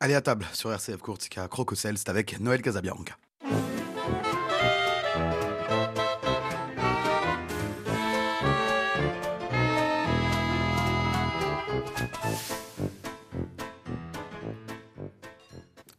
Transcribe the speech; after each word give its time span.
Allez 0.00 0.14
à 0.14 0.20
table 0.20 0.46
sur 0.52 0.70
RCF 0.72 0.98
Courtica 0.98 1.48
Crococel, 1.48 1.98
c'est 1.98 2.08
avec 2.08 2.38
Noël 2.38 2.62
Casabianca. 2.62 3.16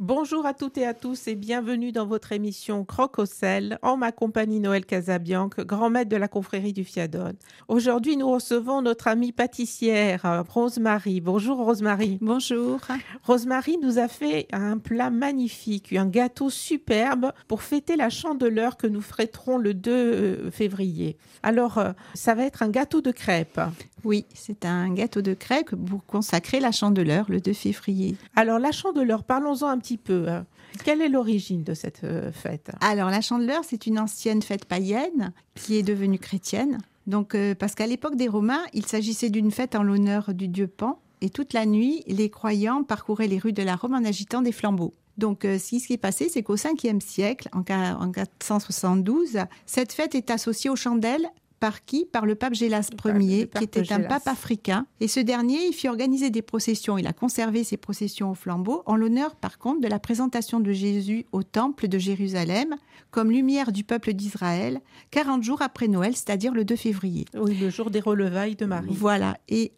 Bonjour 0.10 0.48
à 0.48 0.56
toutes 0.56 0.80
et 0.80 0.88
à 0.88 0.96
tous 0.96 1.28
et 1.28 1.36
bienvenue 1.36 1.92
dans 1.92 2.08
votre 2.08 2.32
émission 2.32 2.84
Croque 2.84 3.20
au 3.20 3.28
sel 3.28 3.78
en 3.84 3.96
ma 3.96 4.12
compagnie 4.12 4.60
Noël 4.60 4.84
Casabianque, 4.84 5.60
grand 5.60 5.92
maître 5.92 6.10
de 6.10 6.16
la 6.16 6.28
confrérie 6.28 6.74
du 6.74 6.84
Fiadone. 6.84 7.36
Aujourd'hui, 7.68 8.18
nous 8.18 8.28
recevons 8.28 8.82
notre 8.82 9.08
amie 9.08 9.32
pâtissière 9.32 10.44
Rosemary. 10.50 11.22
Bonjour 11.22 11.60
Rosemary. 11.60 12.18
Bonjour. 12.22 12.80
Rosemary 13.22 13.78
nous 13.84 14.00
a 14.00 14.08
fait 14.08 14.48
un 14.52 14.80
plat 14.80 15.12
magnifique, 15.12 15.94
un 15.94 16.08
gâteau 16.08 16.50
superbe 16.50 17.32
pour 17.48 17.62
fêter 17.62 17.96
la 17.96 18.10
chandeleur 18.10 18.78
que 18.78 18.88
nous 18.88 19.02
fêterons 19.02 19.60
le 19.60 19.76
2 19.76 19.92
euh, 19.92 20.50
février. 20.50 21.18
Alors, 21.44 21.78
euh, 21.78 21.92
ça 22.16 22.34
va 22.34 22.46
être 22.46 22.64
un 22.64 22.70
gâteau 22.70 23.02
de 23.02 23.12
crêpes. 23.12 23.62
Oui, 24.04 24.26
c'est 24.34 24.66
un 24.66 24.94
gâteau 24.94 25.22
de 25.22 25.34
crêpes 25.34 25.76
pour 25.76 26.06
consacrer 26.06 26.60
la 26.60 26.72
chandeleur 26.72 27.26
le 27.30 27.40
2 27.40 27.54
février. 27.54 28.16
Alors, 28.36 28.60
la 28.60 28.72
chandeleur, 28.72 29.24
parlons-en 29.24 29.68
un 29.68 29.78
petit 29.78 29.98
peu. 29.98 30.28
Hein. 30.30 30.46
Quelle 30.84 31.02
est 31.02 31.10
l'origine 31.10 31.64
de 31.64 31.74
cette 31.74 32.04
euh, 32.04 32.32
fête? 32.32 32.72
Alors, 32.82 33.10
la 33.10 33.22
chandeleur, 33.22 33.64
c'est 33.64 33.88
une 33.88 34.00
ancienne 34.00 34.42
fête 34.42 34.66
païenne 34.66 35.34
qui 35.56 35.78
est 35.78 35.84
devenue 35.84 36.20
chrétienne. 36.20 36.80
Donc, 37.08 37.36
euh, 37.36 37.56
parce 37.56 37.76
qu'à 37.76 37.88
l'époque 37.88 38.16
des 38.16 38.28
Romains, 38.28 38.64
il 38.74 38.86
s'agissait 38.86 39.30
d'une 39.30 39.52
fête 39.52 39.76
en 39.76 39.84
l'honneur 39.84 40.34
du 40.34 40.48
dieu 40.48 40.68
Pan. 40.68 41.00
Et 41.22 41.30
toute 41.30 41.54
la 41.54 41.66
nuit, 41.66 42.04
les 42.08 42.30
croyants 42.30 42.84
parcouraient 42.84 43.28
les 43.28 43.40
rues 43.40 43.52
de 43.52 43.64
la 43.64 43.76
Rome 43.76 43.96
en 43.96 44.06
agitant 44.06 44.42
des 44.42 44.54
flambeaux. 44.54 44.94
Donc, 45.18 45.44
euh, 45.44 45.58
ce 45.60 45.86
qui 45.86 45.94
est 45.94 45.98
passé, 45.98 46.30
c'est 46.30 46.44
qu'au 46.44 46.56
5e 46.56 47.02
siècle, 47.02 47.50
en 47.52 47.64
472, 47.64 49.40
cette 49.66 49.92
fête 49.92 50.16
est 50.16 50.32
associée 50.32 50.70
aux 50.70 50.78
chandelles 50.78 51.28
par 51.60 51.86
qui 51.86 52.06
Par 52.06 52.26
le 52.26 52.36
pape 52.36 52.54
Gélas 52.54 52.90
Ier, 53.06 53.48
qui 53.48 53.64
était 53.64 53.92
un 53.92 54.02
pape 54.02 54.28
africain. 54.28 54.86
Et 55.00 55.08
ce 55.08 55.20
dernier, 55.20 55.68
il 55.68 55.74
fit 55.74 55.88
organiser 55.88 56.30
des 56.30 56.42
processions. 56.42 56.98
Il 56.98 57.08
a 57.08 57.14
conservé 57.14 57.64
ces 57.64 57.78
processions 57.78 58.32
au 58.32 58.36
flambeau, 58.36 58.84
en 58.86 58.96
l'honneur, 58.96 59.36
par 59.36 59.58
contre, 59.58 59.82
de 59.82 59.88
la 59.88 60.00
présentation 60.00 60.60
de 60.60 60.72
Jésus 60.72 61.26
au 61.32 61.44
temple 61.44 61.88
de 61.88 61.98
Jérusalem, 61.98 62.76
comme 63.12 63.32
lumière 63.32 63.72
du 63.72 63.84
peuple 63.84 64.14
d'Israël, 64.14 64.82
40 65.12 65.44
jours 65.44 65.62
après 65.62 65.88
Noël, 65.88 66.16
c'est-à-dire 66.16 66.54
le 66.54 66.66
2 66.66 66.76
février. 66.76 67.26
Oui, 67.34 67.56
le 67.56 67.70
jour 67.70 67.90
des 67.90 68.00
relevailles 68.00 68.56
de 68.56 68.66
Marie. 68.66 68.90
Voilà. 68.92 69.38
Et 69.48 69.72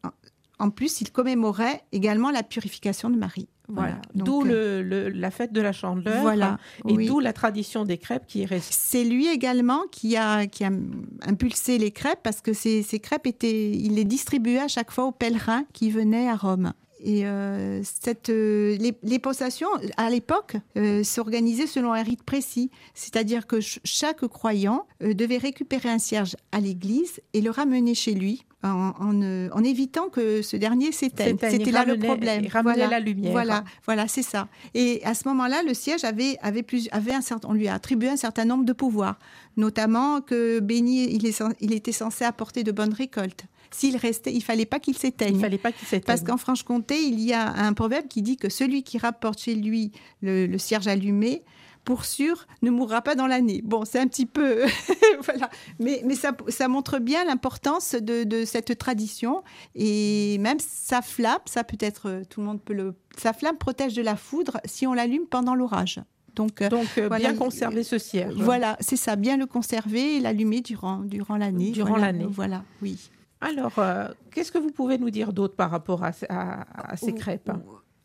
en 0.62 0.70
plus, 0.70 1.02
il 1.02 1.12
commémorait 1.12 1.84
également 1.92 2.30
la 2.30 2.44
purification 2.44 3.10
de 3.10 3.18
Marie. 3.18 3.50
Voilà. 3.68 4.00
D'où 4.14 4.46
euh, 4.46 5.10
la 5.12 5.32
fête 5.32 5.54
de 5.54 5.62
la 5.62 5.72
chandeleur 5.72 6.22
voilà, 6.22 6.60
et 6.88 7.08
d'où 7.08 7.20
la 7.20 7.34
tradition 7.34 7.84
des 7.84 7.98
crêpes 7.98 8.28
qui 8.28 8.44
est 8.44 8.46
restée. 8.46 8.76
C'est 8.78 9.04
lui 9.04 9.28
également 9.28 9.82
qui 9.92 10.18
a, 10.18 10.46
qui 10.46 10.64
a 10.64 10.70
impulsé 11.26 11.80
les 11.80 11.90
crêpes 11.90 12.20
parce 12.22 12.42
que 12.42 12.54
ces, 12.54 12.84
ces 12.84 13.00
crêpes 13.00 13.26
étaient, 13.26 13.72
il 13.72 13.96
les 13.96 14.04
distribuait 14.04 14.60
à 14.60 14.68
chaque 14.68 14.92
fois 14.92 15.06
aux 15.06 15.12
pèlerins 15.12 15.64
qui 15.74 15.90
venaient 15.90 16.30
à 16.30 16.36
Rome. 16.36 16.74
Et 17.04 17.26
euh, 17.26 17.82
cette, 17.84 18.30
euh, 18.30 18.78
les, 19.02 19.20
possessions, 19.20 19.70
à 19.98 20.12
l'époque, 20.12 20.58
s'organisaient 21.04 21.66
selon 21.66 21.94
un 21.94 22.04
rite 22.04 22.22
précis. 22.22 22.70
C'est-à-dire 22.94 23.48
que 23.48 23.58
chaque 23.62 24.28
croyant 24.28 24.86
devait 25.00 25.40
récupérer 25.40 25.90
un 25.90 25.98
cierge 25.98 26.36
à 26.52 26.60
l'église 26.60 27.20
et 27.34 27.42
le 27.42 27.50
ramener 27.50 27.96
chez 27.96 28.14
lui 28.14 28.44
euh, 28.64 29.50
en, 29.52 29.64
évitant 29.64 30.10
que 30.10 30.42
ce 30.42 30.56
dernier 30.56 30.92
s'éteigne. 30.92 31.38
C'était 31.40 31.72
là 31.72 31.84
le 31.84 31.98
problème. 31.98 32.46
Voilà, 32.62 32.88
la 32.88 33.00
lumière. 33.00 33.32
Voilà, 33.32 33.64
voilà, 33.86 34.08
c'est 34.08 34.22
ça. 34.22 34.48
Et 34.74 35.02
à 35.04 35.14
ce 35.14 35.28
moment-là, 35.30 35.64
le 35.64 35.74
siège 35.74 36.04
avait, 36.04 36.38
avait, 36.42 36.64
plus, 36.64 36.88
avait 36.92 37.14
un 37.14 37.22
certain, 37.22 37.50
on 37.50 37.54
lui 37.54 37.68
a 37.68 37.74
attribué 37.74 38.10
un 38.10 38.18
certain 38.18 38.46
nombre 38.46 38.66
de 38.66 38.74
pouvoirs, 38.74 39.18
notamment 39.58 40.22
que 40.22 40.60
béni, 40.60 41.12
il, 41.12 41.26
est, 41.26 41.44
il 41.60 41.74
était 41.74 41.92
censé 41.92 42.24
apporter 42.24 42.64
de 42.64 42.72
bonnes 42.72 42.94
récoltes 42.94 43.46
s'il 43.74 43.96
restait, 43.96 44.34
il 44.34 44.44
fallait 44.44 44.66
pas 44.66 44.80
qu'il 44.80 44.98
s'éteigne. 44.98 45.38
Il 45.38 45.42
fallait 45.42 45.58
pas 45.58 45.72
qu'il 45.72 45.88
s'éteigne. 45.88 46.06
Parce 46.06 46.24
qu'en 46.24 46.36
Franche-Comté, 46.36 47.02
il 47.02 47.22
y 47.22 47.32
a 47.32 47.54
un 47.54 47.72
proverbe 47.72 48.08
qui 48.10 48.22
dit 48.22 48.36
que 48.36 48.50
celui 48.50 48.84
qui 48.84 48.98
rapporte 48.98 49.40
chez 49.40 49.56
lui 49.56 49.94
le, 50.22 50.46
le 50.46 50.58
cierge 50.58 50.88
allumé 50.88 51.44
pour 51.84 52.06
sûr, 52.06 52.48
ne 52.62 52.70
mourra 52.70 53.02
pas 53.02 53.16
dans 53.16 53.28
l'année. 53.28 53.62
Bon, 53.64 53.86
c'est 53.86 54.00
un 54.00 54.08
petit 54.08 54.26
peu. 54.26 54.66
voilà. 55.24 55.50
Mais, 55.80 56.02
mais 56.06 56.16
ça, 56.16 56.32
ça 56.48 56.68
montre 56.68 57.00
bien 57.00 57.26
l'importance 57.26 57.96
de, 57.96 58.46
cette 58.46 58.78
tradition. 58.78 59.44
Et 59.76 60.38
même 60.40 60.60
sa 60.60 61.02
flamme, 61.02 61.40
ça 61.46 61.64
peut 61.64 61.78
être, 61.80 62.24
tout 62.30 62.42
le 62.42 62.48
monde 62.48 62.62
peut 62.62 62.74
le. 62.74 62.96
Sa 63.18 63.34
flamme 63.34 63.58
protège 63.58 63.94
de 63.94 64.02
la 64.02 64.16
foudre 64.16 64.60
si 64.66 64.88
on 64.88 64.94
l'allume 64.94 65.26
pendant 65.26 65.56
l'orage. 65.56 66.02
Donc, 66.36 66.62
euh, 66.62 66.70
Donc 66.70 66.88
euh, 66.98 67.10
bien 67.10 67.36
conserver 67.36 67.84
ce 67.84 67.98
cierge. 67.98 68.36
Voilà, 68.36 68.78
c'est 68.80 68.96
ça, 68.96 69.16
bien 69.16 69.38
le 69.38 69.46
conserver 69.46 70.18
et 70.18 70.20
l'allumer 70.20 70.62
durant, 70.62 71.00
durant 71.00 71.38
l'année. 71.38 71.72
Durant 71.72 71.98
l'année. 71.98 72.28
Voilà, 72.30 72.64
oui. 72.82 73.10
Alors, 73.42 73.74
euh, 73.80 74.08
qu'est-ce 74.32 74.52
que 74.52 74.58
vous 74.58 74.72
pouvez 74.72 74.98
nous 74.98 75.10
dire 75.10 75.34
d'autre 75.34 75.56
par 75.56 75.72
rapport 75.72 76.04
à, 76.04 76.12
à, 76.30 76.96
ces 76.96 77.14
crêpes? 77.14 77.52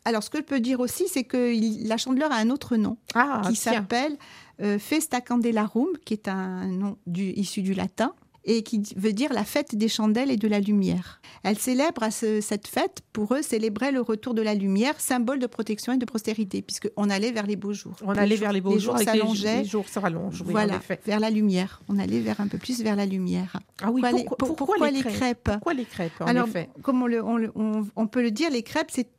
Alors, 0.07 0.23
ce 0.23 0.29
que 0.29 0.37
je 0.37 0.43
peux 0.43 0.61
dire 0.61 0.79
aussi, 0.79 1.09
c'est 1.09 1.25
que 1.25 1.53
la 1.85 1.97
chandeleur 1.97 2.31
a 2.31 2.35
un 2.37 2.49
autre 2.49 2.77
nom 2.77 2.95
ah, 3.13 3.41
qui 3.49 3.57
s'appelle 3.57 4.17
euh, 4.61 4.79
Festa 4.79 5.19
Candelarum, 5.19 5.89
qui 6.05 6.13
est 6.13 6.29
un 6.29 6.65
nom 6.65 6.97
issu 7.05 7.61
du 7.61 7.73
latin 7.73 8.13
et 8.47 8.63
qui 8.63 8.81
veut 8.95 9.11
dire 9.11 9.33
la 9.33 9.43
fête 9.43 9.75
des 9.75 9.89
chandelles 9.89 10.31
et 10.31 10.37
de 10.37 10.47
la 10.47 10.61
lumière. 10.61 11.21
Elle 11.43 11.59
célèbre 11.59 12.01
à 12.01 12.11
cette 12.11 12.67
fête, 12.67 13.01
pour 13.11 13.35
eux, 13.35 13.41
célébrait 13.41 13.91
le 13.91 13.99
retour 13.99 14.33
de 14.33 14.41
la 14.41 14.55
lumière, 14.55 14.99
symbole 14.99 15.39
de 15.39 15.47
protection 15.47 15.91
et 15.91 15.97
de 15.97 16.05
postérité, 16.05 16.61
puisqu'on 16.61 17.09
allait 17.09 17.31
vers 17.31 17.45
les 17.45 17.57
beaux 17.57 17.73
jours. 17.73 17.95
On 18.03 18.15
allait 18.15 18.37
vers 18.37 18.53
les 18.53 18.61
beaux 18.61 18.79
jours, 18.79 18.97
s'allongeaient. 18.97 19.63
Les, 19.63 19.65
jours 19.65 19.87
s'allongent, 19.89 20.43
voilà, 20.43 20.79
vers 21.05 21.19
la 21.19 21.29
lumière. 21.29 21.81
On 21.89 21.99
allait 21.99 22.21
vers 22.21 22.39
un 22.39 22.47
peu 22.47 22.57
plus 22.57 22.81
vers 22.81 22.95
la 22.95 23.05
lumière. 23.05 23.59
Ah 23.81 23.91
oui, 23.91 24.01
pourquoi, 24.39 24.89
les, 24.89 25.01
crêpes 25.01 25.43
Pourquoi 25.43 25.73
les 25.73 25.85
crêpes, 25.85 26.13
en 26.21 26.25
Alors, 26.25 26.47
effet? 26.47 26.69
comme 26.81 27.03
on, 27.03 28.07
peut 28.07 28.21
le 28.21 28.31
dire, 28.31 28.49
les 28.49 28.63
crêpes, 28.63 28.91
c'est 28.91 29.09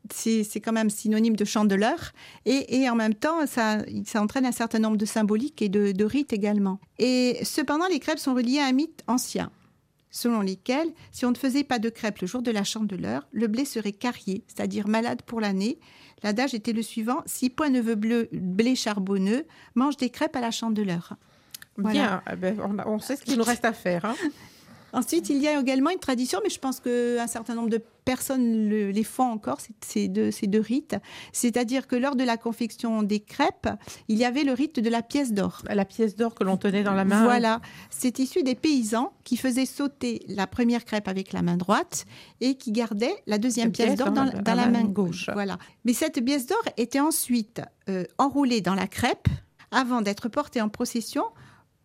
quand 0.64 0.72
même 0.72 0.90
synonyme 0.90 1.36
de 1.36 1.44
chandeleur, 1.44 2.12
et, 2.44 2.80
et, 2.80 2.90
en 2.90 2.94
même 2.94 3.14
temps, 3.14 3.46
ça, 3.46 3.78
ça 4.04 4.22
entraîne 4.22 4.46
un 4.46 4.52
certain 4.52 4.78
nombre 4.78 4.96
de 4.96 5.06
symboliques 5.06 5.62
et 5.62 5.68
de, 5.68 5.92
de 5.92 6.04
rites 6.04 6.32
également. 6.32 6.80
Et 6.98 7.38
cependant, 7.42 7.86
les 7.88 8.00
crêpes 8.00 8.18
sont 8.18 8.34
reliées 8.34 8.58
à 8.58 8.66
un 8.66 8.72
mythe 8.72 9.02
ancien 9.06 9.50
selon 10.10 10.40
lesquels, 10.40 10.88
si 11.12 11.24
on 11.24 11.30
ne 11.30 11.36
faisait 11.36 11.64
pas 11.64 11.78
de 11.78 11.88
crêpes 11.88 12.20
le 12.20 12.26
jour 12.26 12.42
de 12.42 12.50
la 12.50 12.64
chandeleur, 12.64 13.28
le 13.32 13.46
blé 13.46 13.64
serait 13.64 13.92
carrié, 13.92 14.44
c'est-à-dire 14.46 14.88
malade 14.88 15.22
pour 15.22 15.40
l'année. 15.40 15.78
L'adage 16.22 16.54
était 16.54 16.72
le 16.72 16.82
suivant 16.82 17.22
si 17.26 17.50
point 17.50 17.68
ne 17.68 17.80
veut 17.80 17.94
bleu, 17.94 18.28
blé 18.32 18.74
charbonneux, 18.74 19.46
mange 19.74 19.96
des 19.96 20.10
crêpes 20.10 20.36
à 20.36 20.40
la 20.40 20.50
chandeleur. 20.50 21.14
Bien, 21.76 22.22
eh 22.32 22.36
ben, 22.36 22.58
on, 22.86 22.98
sait 22.98 23.16
ce 23.16 23.22
qu'il 23.22 23.38
nous 23.38 23.44
reste 23.44 23.64
à 23.64 23.72
faire. 23.72 24.04
Hein. 24.04 24.16
Ensuite, 24.98 25.30
il 25.30 25.38
y 25.38 25.46
a 25.46 25.60
également 25.60 25.90
une 25.90 26.00
tradition, 26.00 26.40
mais 26.42 26.50
je 26.50 26.58
pense 26.58 26.80
qu'un 26.80 27.28
certain 27.28 27.54
nombre 27.54 27.68
de 27.68 27.80
personnes 28.04 28.68
les 28.68 29.04
font 29.04 29.30
encore, 29.30 29.58
ces 29.80 30.08
deux, 30.08 30.32
ces 30.32 30.48
deux 30.48 30.60
rites. 30.60 30.96
C'est-à-dire 31.32 31.86
que 31.86 31.94
lors 31.94 32.16
de 32.16 32.24
la 32.24 32.36
confection 32.36 33.04
des 33.04 33.20
crêpes, 33.20 33.68
il 34.08 34.18
y 34.18 34.24
avait 34.24 34.42
le 34.42 34.52
rite 34.54 34.80
de 34.80 34.90
la 34.90 35.02
pièce 35.02 35.32
d'or. 35.32 35.62
La 35.68 35.84
pièce 35.84 36.16
d'or 36.16 36.34
que 36.34 36.42
l'on 36.42 36.56
tenait 36.56 36.82
dans 36.82 36.94
la 36.94 37.04
main. 37.04 37.22
Voilà. 37.22 37.60
C'est 37.90 38.18
issu 38.18 38.42
des 38.42 38.56
paysans 38.56 39.12
qui 39.22 39.36
faisaient 39.36 39.66
sauter 39.66 40.20
la 40.26 40.48
première 40.48 40.84
crêpe 40.84 41.06
avec 41.06 41.32
la 41.32 41.42
main 41.42 41.56
droite 41.56 42.04
et 42.40 42.56
qui 42.56 42.72
gardaient 42.72 43.22
la 43.28 43.38
deuxième 43.38 43.70
pièce, 43.70 43.94
d'or 43.94 44.10
dans, 44.10 44.24
la, 44.24 44.66
main, 44.66 44.82
gauche. 44.84 45.30
Voilà. 45.32 45.58
Mais 45.84 45.92
cette 45.92 46.24
pièce 46.24 46.46
d'or 46.46 46.62
était 46.76 46.98
ensuite 46.98 47.60
euh, 47.88 48.02
enroulée 48.18 48.62
dans 48.62 48.74
la 48.74 48.88
crêpe 48.88 49.28
avant 49.70 50.00
d'être 50.00 50.28
portée 50.28 50.60
en 50.60 50.68
procession 50.68 51.24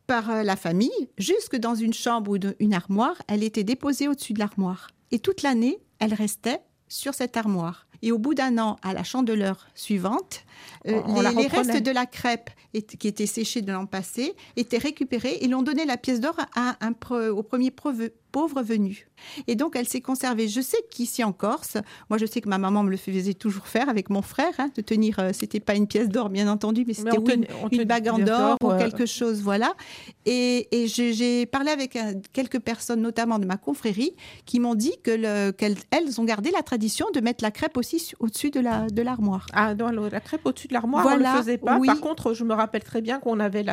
par 0.07 0.29
euh, 0.29 0.43
la 0.43 0.55
famille 0.55 1.09
jusque 1.17 1.55
dans 1.55 1.75
une 1.75 1.93
chambre 1.93 2.31
ou 2.31 2.37
une 2.59 2.73
armoire. 2.73 3.21
Elle 3.27 3.43
était 3.43 3.63
déposée 3.63 4.07
au-dessus 4.07 4.33
de 4.33 4.39
l'armoire. 4.39 4.89
Et 5.11 5.19
toute 5.19 5.41
l'année, 5.41 5.79
elle 5.99 6.13
restait 6.13 6.61
sur 6.87 7.13
cette 7.13 7.37
armoire. 7.37 7.87
Et 8.01 8.11
au 8.11 8.17
bout 8.17 8.33
d'un 8.33 8.57
an, 8.57 8.75
à 8.81 8.93
la 8.93 9.03
chandeleur 9.03 9.67
suivante, 9.75 10.43
euh, 10.87 11.01
les, 11.37 11.47
restes 11.47 11.81
de 11.81 11.91
la 11.91 12.05
crêpe 12.05 12.49
qui 12.99 13.07
étaient 13.07 13.25
séchés 13.25 13.61
de 13.61 13.71
l'an 13.71 13.85
passé 13.85 14.35
étaient 14.57 14.77
récupérés 14.77 15.37
et 15.39 15.47
l'on 15.47 15.63
donnait 15.63 15.85
la 15.85 15.95
pièce 15.95 16.19
d'or 16.19 16.35
à 16.55 16.75
au 17.09 17.43
premier 17.43 17.71
pauvre 18.33 18.63
venu. 18.63 19.07
Et 19.47 19.55
donc, 19.55 19.75
elle 19.77 19.87
s'est 19.87 20.01
conservée. 20.01 20.49
Je 20.49 20.59
sais 20.59 20.79
qu'ici 20.89 21.23
en 21.23 21.31
Corse, 21.31 21.77
moi, 22.09 22.17
je 22.17 22.25
sais 22.25 22.41
que 22.41 22.49
ma 22.49 22.57
maman 22.57 22.83
me 22.83 22.89
le 22.89 22.97
faisait 22.97 23.35
toujours 23.35 23.67
faire 23.67 23.87
avec 23.87 24.09
mon 24.09 24.23
frère, 24.23 24.53
hein, 24.57 24.69
de 24.75 24.81
tenir, 24.81 25.19
euh, 25.19 25.29
c'était 25.33 25.61
pas 25.61 25.75
une 25.75 25.87
pièce 25.87 26.09
d'or, 26.09 26.29
bien 26.29 26.49
entendu, 26.49 26.83
mais 26.85 26.93
c'était 26.93 27.15
une, 27.71 27.83
bague 27.85 28.09
en 28.09 28.27
or 28.27 28.57
ou 28.61 28.75
quelque 28.77 29.05
chose, 29.05 29.41
voilà. 29.41 29.73
Et, 30.25 30.67
j'ai 30.87 31.45
parlé 31.45 31.69
avec 31.69 31.95
euh, 31.95 32.13
quelques 32.33 32.59
personnes, 32.59 33.01
notamment 33.01 33.37
de 33.39 33.45
ma 33.45 33.57
confrérie, 33.57 34.15
qui 34.45 34.59
m'ont 34.59 34.75
dit 34.75 34.95
que 35.03 35.51
qu'elles 35.51 36.19
ont 36.19 36.23
gardé 36.23 36.49
la 36.51 36.63
tradition 36.63 37.05
de 37.13 37.21
mettre 37.21 37.43
la 37.43 37.51
crêpe 37.51 37.77
aussi 37.77 38.13
au-dessus 38.19 38.49
de 38.49 38.59
la 38.59 38.87
de 38.87 39.01
l'armoire. 39.03 39.45
Ah, 39.53 39.75
non, 39.75 39.91
la 39.91 40.19
crêpe 40.19 40.45
au-dessus 40.45 40.67
de 40.67 40.73
l'armoire, 40.73 41.05
on 41.05 41.17
ne 41.17 41.19
le 41.19 41.37
faisait 41.37 41.57
pas. 41.59 41.79
Par 41.79 42.01
contre, 42.01 42.33
je 42.33 42.43
me 42.43 42.53
rappelle 42.53 42.83
très 42.83 43.01
bien 43.01 43.19
qu'on 43.19 43.39
avait 43.39 43.63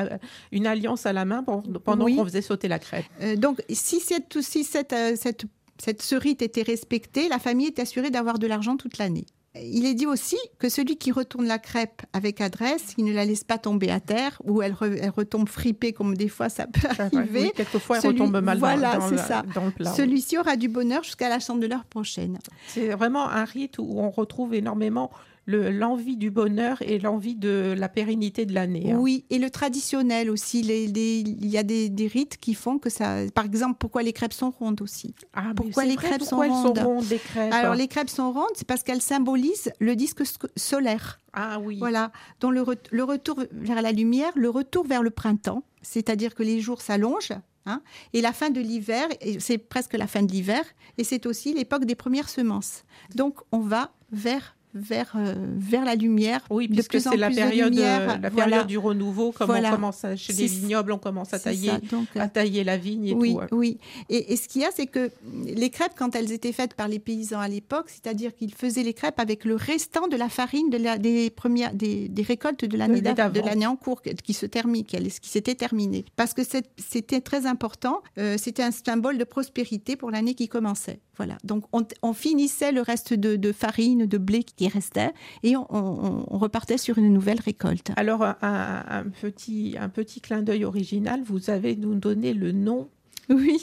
une 0.52 0.66
alliance 0.66 1.06
à 1.06 1.12
la 1.12 1.24
main 1.24 1.42
pendant 1.42 2.04
qu'on 2.04 2.24
faisait 2.24 2.42
sauter 2.42 2.68
la 2.68 2.78
crêpe. 2.78 3.06
Euh, 3.22 3.36
donc, 3.36 3.62
si 3.70 4.00
cette, 4.00 4.40
si 4.50 4.64
cette, 4.64 4.94
cette, 5.16 5.44
cette, 5.78 6.02
ce 6.02 6.16
rite 6.16 6.42
était 6.42 6.62
respecté, 6.62 7.28
la 7.28 7.38
famille 7.38 7.68
est 7.68 7.78
assurée 7.78 8.10
d'avoir 8.10 8.38
de 8.40 8.48
l'argent 8.48 8.76
toute 8.76 8.98
l'année. 8.98 9.26
il 9.54 9.86
est 9.86 9.94
dit 9.94 10.06
aussi 10.06 10.38
que 10.58 10.68
celui 10.68 10.96
qui 10.96 11.12
retourne 11.12 11.46
la 11.46 11.60
crêpe 11.60 12.02
avec 12.12 12.40
adresse, 12.40 12.94
il 12.98 13.04
ne 13.04 13.12
la 13.12 13.24
laisse 13.24 13.44
pas 13.44 13.58
tomber 13.58 13.90
à 13.90 14.00
terre 14.00 14.42
ou 14.44 14.60
elle, 14.60 14.74
retombe 14.74 15.48
fripée 15.48 15.92
comme 15.92 16.16
des 16.16 16.28
fois 16.28 16.48
ça 16.48 16.66
peut 16.66 16.88
arriver. 16.98 17.42
Oui, 17.44 17.52
quelquefois 17.54 17.98
elle 17.98 18.08
retombe 18.08 18.40
mal 18.40 18.58
voilà, 18.58 18.96
dans, 18.96 19.16
ça. 19.16 19.42
le 19.44 19.70
plat. 19.70 19.92
Celui-ci 19.92 20.36
aura 20.36 20.56
du 20.56 20.68
bonheur 20.68 21.04
jusqu'à 21.04 21.28
la 21.28 21.38
chandeleur 21.38 21.84
prochaine. 21.84 22.38
C'est 22.66 22.88
vraiment 22.88 23.28
un 23.28 23.44
rite 23.44 23.78
où 23.78 24.00
on 24.00 24.10
retrouve 24.10 24.54
énormément 24.54 25.12
l'envie 25.46 26.16
du 26.16 26.30
bonheur 26.30 26.80
et 26.82 26.98
l'envie 26.98 27.34
de 27.34 27.74
la 27.76 27.88
pérennité 27.88 28.46
de 28.46 28.54
l'année. 28.54 28.92
Hein. 28.92 28.98
Oui, 28.98 29.24
et 29.30 29.38
le 29.38 29.50
traditionnel 29.50 30.30
aussi. 30.30 30.60
il 30.60 31.46
y 31.46 31.58
a 31.58 31.62
des, 31.62 32.10
rites 32.12 32.36
qui 32.38 32.54
font 32.54 32.78
que 32.78 32.90
ça. 32.90 33.18
Par 33.34 33.44
exemple, 33.44 33.76
pourquoi 33.78 34.02
les 34.02 34.12
crêpes 34.12 34.32
sont 34.32 34.50
rondes 34.50 34.80
aussi? 34.82 35.14
Ah, 35.34 35.52
Pourquoi 35.54 35.84
les 35.84 35.96
crêpes 35.96 36.22
sont, 36.22 36.36
rondes, 36.36 36.76
sont 36.76 36.84
rondes? 36.84 37.04
les 37.10 37.18
crêpes? 37.18 37.52
Alors 37.52 37.74
les 37.74 37.88
crêpes 37.88 38.10
sont 38.10 38.32
rondes, 38.32 38.50
c'est 38.54 38.66
parce 38.66 38.82
qu'elles 38.82 39.02
symbolisent 39.02 39.72
le 39.78 39.96
disque 39.96 40.22
solaire. 40.56 41.18
Ah 41.32 41.58
oui. 41.60 41.78
Voilà, 41.78 42.10
le, 42.42 42.64
le 42.90 43.04
retour 43.04 43.42
vers 43.52 43.82
la 43.82 43.92
lumière, 43.92 44.32
le 44.34 44.50
retour 44.50 44.86
vers 44.86 45.02
le 45.02 45.10
printemps, 45.10 45.62
c'est-à-dire 45.82 46.34
que 46.34 46.42
les 46.42 46.60
jours 46.60 46.80
s'allongent, 46.80 47.32
Hein. 47.66 47.82
et 48.14 48.22
la 48.22 48.32
fin 48.32 48.48
de 48.48 48.58
l'hiver, 48.60 49.06
c'est 49.38 49.58
presque 49.58 49.92
la 49.92 50.06
fin 50.06 50.22
de 50.22 50.32
l'hiver, 50.32 50.64
et 50.96 51.04
c'est 51.04 51.26
aussi 51.26 51.52
l'époque 51.52 51.84
des 51.84 51.94
premières 51.94 52.30
semences. 52.30 52.84
Donc 53.14 53.38
on 53.52 53.60
va 53.60 53.92
vers 54.12 54.56
vers, 54.74 55.12
euh, 55.16 55.34
vers 55.56 55.84
la 55.84 55.94
lumière. 55.94 56.40
Oui, 56.50 56.68
puisque 56.68 57.00
c'est 57.00 57.16
la, 57.16 57.30
période, 57.30 57.76
euh, 57.78 58.18
la 58.20 58.30
période 58.30 58.66
du 58.66 58.78
renouveau, 58.78 59.32
comme 59.32 59.50
on 59.50 59.70
commence 59.70 60.04
chez 60.16 60.32
les 60.32 60.46
vignobles, 60.46 60.92
on 60.92 60.98
commence 60.98 61.32
à 61.34 61.38
tailler, 61.38 61.72
à 62.16 62.28
tailler 62.28 62.64
la 62.64 62.76
vigne 62.76 63.06
et 63.08 63.14
oui, 63.14 63.36
tout. 63.48 63.56
Oui, 63.56 63.78
et, 64.08 64.32
et 64.32 64.36
ce 64.36 64.48
qu'il 64.48 64.62
y 64.62 64.64
a, 64.64 64.70
c'est 64.74 64.86
que 64.86 65.10
les 65.44 65.70
crêpes, 65.70 65.92
quand 65.96 66.14
elles 66.14 66.32
étaient 66.32 66.52
faites 66.52 66.74
par 66.74 66.88
les 66.88 66.98
paysans 66.98 67.40
à 67.40 67.48
l'époque, 67.48 67.86
c'est-à-dire 67.88 68.34
qu'ils 68.34 68.54
faisaient 68.54 68.82
les 68.82 68.94
crêpes 68.94 69.18
avec 69.18 69.44
le 69.44 69.54
restant 69.54 70.08
de 70.08 70.16
la 70.16 70.28
farine 70.28 70.70
de 70.70 70.78
la, 70.78 70.98
des, 70.98 71.30
premières, 71.30 71.74
des, 71.74 72.08
des 72.08 72.22
récoltes 72.22 72.64
de 72.64 72.76
l'année 72.76 73.00
de 73.00 73.40
l'année 73.40 73.66
en 73.66 73.76
cours 73.76 74.02
qui 74.02 74.32
se 74.34 74.46
termine, 74.46 74.84
qui, 74.84 74.96
qui 74.96 75.28
s'était 75.28 75.54
terminée. 75.54 76.04
Parce 76.16 76.34
que 76.34 76.42
c'était 76.42 77.20
très 77.20 77.46
important, 77.46 78.02
euh, 78.18 78.36
c'était 78.38 78.62
un 78.62 78.70
symbole 78.70 79.18
de 79.18 79.24
prospérité 79.24 79.96
pour 79.96 80.10
l'année 80.10 80.34
qui 80.34 80.48
commençait. 80.48 81.00
Voilà. 81.16 81.36
Donc 81.44 81.64
on, 81.72 81.86
on 82.02 82.12
finissait 82.14 82.72
le 82.72 82.80
reste 82.80 83.14
de, 83.14 83.36
de 83.36 83.52
farine, 83.52 84.06
de 84.06 84.18
blé 84.18 84.42
qui 84.60 84.68
restait 84.68 85.12
et 85.42 85.56
on, 85.56 86.26
repartait 86.28 86.76
sur 86.76 86.98
une 86.98 87.10
nouvelle 87.10 87.40
récolte. 87.40 87.92
Alors, 87.96 88.22
un, 88.42 89.04
petit, 89.22 89.76
un 89.80 89.88
petit 89.88 90.20
clin 90.20 90.42
d'œil 90.42 90.66
original, 90.66 91.22
vous 91.24 91.48
avez 91.48 91.76
nous 91.76 91.94
donné 91.94 92.34
le 92.34 92.52
nom 92.52 92.90
oui. 93.30 93.58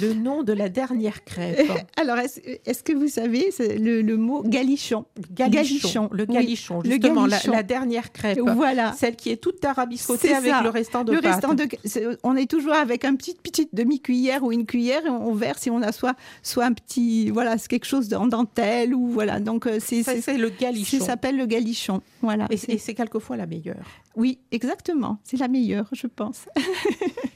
Le 0.00 0.14
nom 0.14 0.42
de 0.42 0.52
la 0.52 0.68
dernière 0.68 1.24
crêpe. 1.24 1.70
Alors, 1.96 2.18
est-ce 2.18 2.82
que 2.82 2.92
vous 2.92 3.08
savez 3.08 3.50
le, 3.78 4.16
mot 4.16 4.42
galichon? 4.42 5.04
Galichon. 5.30 6.08
Le 6.12 6.24
galichon, 6.24 6.82
justement, 6.82 7.26
La, 7.26 7.62
dernière 7.62 8.12
crêpe. 8.12 8.40
Voilà. 8.40 8.92
Celle 8.94 9.16
qui 9.16 9.30
est 9.30 9.36
toute 9.36 9.60
tarabiscotée 9.60 10.34
avec 10.34 10.52
le 10.62 10.68
restant 10.68 11.04
de 11.04 11.12
le 11.12 11.18
Restant 11.22 11.54
de, 11.54 11.66
on 12.24 12.36
est 12.36 12.50
toujours 12.50 12.74
avec 12.74 13.04
un 13.04 13.14
petit 13.14 13.34
petite 13.34 13.74
demi-cuillère 13.74 14.42
ou 14.42 14.50
une 14.50 14.66
cuillère 14.66 15.06
et 15.06 15.10
on 15.10 15.34
verse 15.34 15.66
et 15.66 15.70
on 15.70 15.82
a 15.82 15.92
soit, 15.92 16.16
soit 16.42 16.64
un 16.64 16.72
petit, 16.72 17.30
voilà, 17.30 17.58
c'est 17.58 17.68
quelque 17.68 17.86
chose 17.86 18.12
en 18.14 18.26
dentelle 18.26 18.94
ou 18.94 19.08
voilà. 19.08 19.40
Donc, 19.40 19.66
euh, 19.66 19.78
c'est 19.80 20.02
le 20.02 20.48
galichon. 20.48 20.98
Ça 20.98 21.04
s'appelle 21.06 21.36
le 21.36 21.46
galichon. 21.46 22.02
Voilà. 22.22 22.46
Et 22.50 22.56
c'est 22.56 22.94
quelquefois 22.94 23.36
la 23.36 23.46
meilleure. 23.46 23.84
Oui, 24.16 24.38
exactement. 24.50 25.18
C'est 25.24 25.38
la 25.38 25.48
meilleure, 25.48 25.88
je 25.92 26.06
pense. 26.06 26.46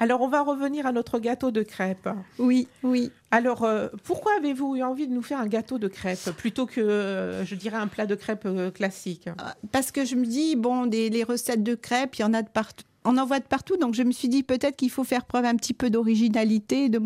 Alors, 0.00 0.22
on 0.22 0.28
va 0.28 0.40
revenir 0.40 0.86
à 0.86 0.92
notre 0.92 1.18
gâteau 1.18 1.50
de 1.50 1.62
crêpes. 1.62 2.08
Oui, 2.38 2.68
oui. 2.82 3.12
Alors, 3.30 3.64
euh, 3.64 3.88
pourquoi 4.02 4.32
avez-vous 4.38 4.76
eu 4.76 4.82
envie 4.82 5.06
de 5.06 5.12
nous 5.12 5.22
faire 5.22 5.38
un 5.38 5.46
gâteau 5.46 5.78
de 5.78 5.88
crêpes 5.88 6.30
plutôt 6.38 6.64
que, 6.66 6.80
euh, 6.80 7.44
je 7.44 7.54
dirais, 7.54 7.76
un 7.76 7.86
plat 7.86 8.06
de 8.06 8.14
crêpes 8.14 8.46
euh, 8.46 8.70
classique? 8.70 9.28
Parce 9.72 9.92
que 9.92 10.06
je 10.06 10.16
me 10.16 10.24
dis, 10.24 10.56
bon, 10.56 10.84
les 10.84 11.22
recettes 11.22 11.62
de 11.62 11.74
crêpes, 11.74 12.16
il 12.16 12.22
y 12.22 12.24
en 12.24 12.32
a 12.32 12.42
de 12.42 12.48
partout 12.48 12.84
on 13.04 13.16
en 13.16 13.24
voit 13.24 13.40
de 13.40 13.44
partout, 13.44 13.76
donc 13.78 13.94
je 13.94 14.02
me 14.02 14.12
suis 14.12 14.28
dit 14.28 14.42
peut-être 14.42 14.76
qu'il 14.76 14.90
faut 14.90 15.04
faire 15.04 15.24
preuve 15.24 15.46
un 15.46 15.56
petit 15.56 15.72
peu 15.72 15.88
d'originalité, 15.88 16.88
de 16.88 17.00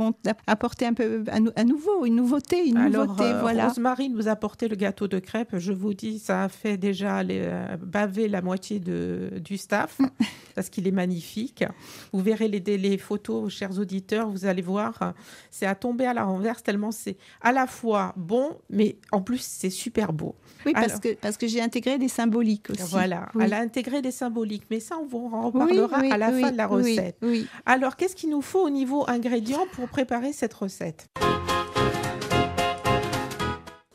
apporter 0.46 0.86
un 0.86 0.92
peu 0.92 1.24
à, 1.28 1.64
nouveau, 1.64 2.04
une 2.04 2.16
nouveauté, 2.16 2.66
une 2.66 2.76
Alors, 2.76 3.06
nouveauté. 3.06 3.24
Euh, 3.24 3.40
voilà. 3.40 3.68
Rosemary 3.68 4.08
nous 4.08 4.26
a 4.26 4.32
apporté 4.32 4.66
le 4.66 4.74
gâteau 4.74 5.06
de 5.06 5.20
crêpes. 5.20 5.56
Je 5.56 5.72
vous 5.72 5.94
dis, 5.94 6.18
ça 6.18 6.44
a 6.44 6.48
fait 6.48 6.76
déjà 6.76 7.20
euh, 7.20 7.76
baver 7.76 8.28
la 8.28 8.42
moitié 8.42 8.80
de, 8.80 9.34
du 9.38 9.56
staff 9.56 9.98
parce 10.56 10.68
qu'il 10.68 10.88
est 10.88 10.92
magnifique. 10.92 11.64
Vous 12.12 12.20
verrez 12.20 12.48
les, 12.48 12.60
les 12.76 12.98
photos, 12.98 13.52
chers 13.52 13.78
auditeurs, 13.78 14.28
vous 14.28 14.46
allez 14.46 14.62
voir, 14.62 15.14
c'est 15.50 15.66
à 15.66 15.76
tomber 15.76 16.06
à 16.06 16.14
la 16.14 16.24
renverse 16.24 16.62
tellement 16.62 16.90
c'est 16.90 17.16
à 17.40 17.52
la 17.52 17.66
fois 17.66 18.14
bon, 18.16 18.58
mais 18.68 18.96
en 19.12 19.20
plus 19.20 19.40
c'est 19.40 19.70
super 19.70 20.12
beau. 20.12 20.34
Oui, 20.66 20.72
parce 20.72 20.98
que, 20.98 21.14
parce 21.14 21.36
que 21.36 21.46
j'ai 21.46 21.60
intégré 21.60 21.98
des 21.98 22.08
symboliques 22.08 22.70
aussi. 22.70 22.82
Voilà, 22.90 23.28
elle 23.40 23.52
a 23.52 23.60
intégré 23.60 24.02
des 24.02 24.10
symboliques, 24.10 24.64
mais 24.70 24.80
ça 24.80 24.96
on 25.00 25.06
vous 25.06 25.30
en 25.32 25.50
reparlera 25.50 25.83
à 25.92 26.18
la 26.18 26.32
fin 26.32 26.50
de 26.50 26.56
la 26.56 26.66
recette. 26.66 27.18
Alors, 27.66 27.96
qu'est-ce 27.96 28.16
qu'il 28.16 28.30
nous 28.30 28.42
faut 28.42 28.64
au 28.64 28.70
niveau 28.70 29.04
ingrédients 29.08 29.66
pour 29.72 29.88
préparer 29.88 30.32
cette 30.32 30.54
recette? 30.54 31.06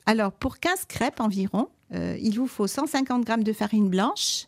Alors, 0.05 0.31
pour 0.31 0.59
15 0.59 0.85
crêpes 0.87 1.19
environ, 1.19 1.69
euh, 1.93 2.17
il 2.19 2.35
vous 2.35 2.47
faut 2.47 2.67
150 2.67 3.27
g 3.27 3.37
de 3.43 3.53
farine 3.53 3.89
blanche, 3.89 4.47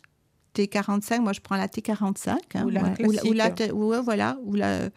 T45, 0.54 1.20
moi 1.20 1.32
je 1.32 1.40
prends 1.40 1.56
la 1.56 1.66
T45. 1.66 2.36
Hein, 2.54 2.64
ou 2.64 2.70
la 3.32 3.52
Ou, 3.72 3.94
voilà, 4.02 4.36
ou 4.44 4.54
la, 4.54 4.90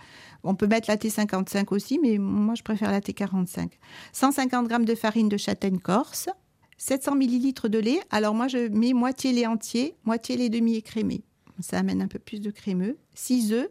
on 0.43 0.55
peut 0.55 0.67
mettre 0.67 0.89
la 0.89 0.97
T55 0.97 1.73
aussi, 1.73 1.99
mais 2.01 2.17
moi 2.17 2.55
je 2.55 2.63
préfère 2.63 2.91
la 2.91 2.99
T45. 2.99 3.69
150 4.11 4.69
g 4.69 4.77
de 4.85 4.95
farine 4.95 5.29
de 5.29 5.37
châtaigne 5.37 5.79
corse, 5.79 6.29
700 6.77 7.15
ml 7.15 7.69
de 7.69 7.79
lait. 7.79 7.99
Alors 8.09 8.33
moi 8.33 8.47
je 8.47 8.67
mets 8.69 8.93
moitié 8.93 9.31
lait 9.31 9.47
entier, 9.47 9.95
moitié 10.03 10.37
lait 10.37 10.49
demi-écrémé 10.49 11.23
ça 11.59 11.79
amène 11.79 12.01
un 12.01 12.07
peu 12.07 12.19
plus 12.19 12.41
de 12.41 12.51
crémeux. 12.51 12.97
6 13.13 13.53
œufs, 13.53 13.69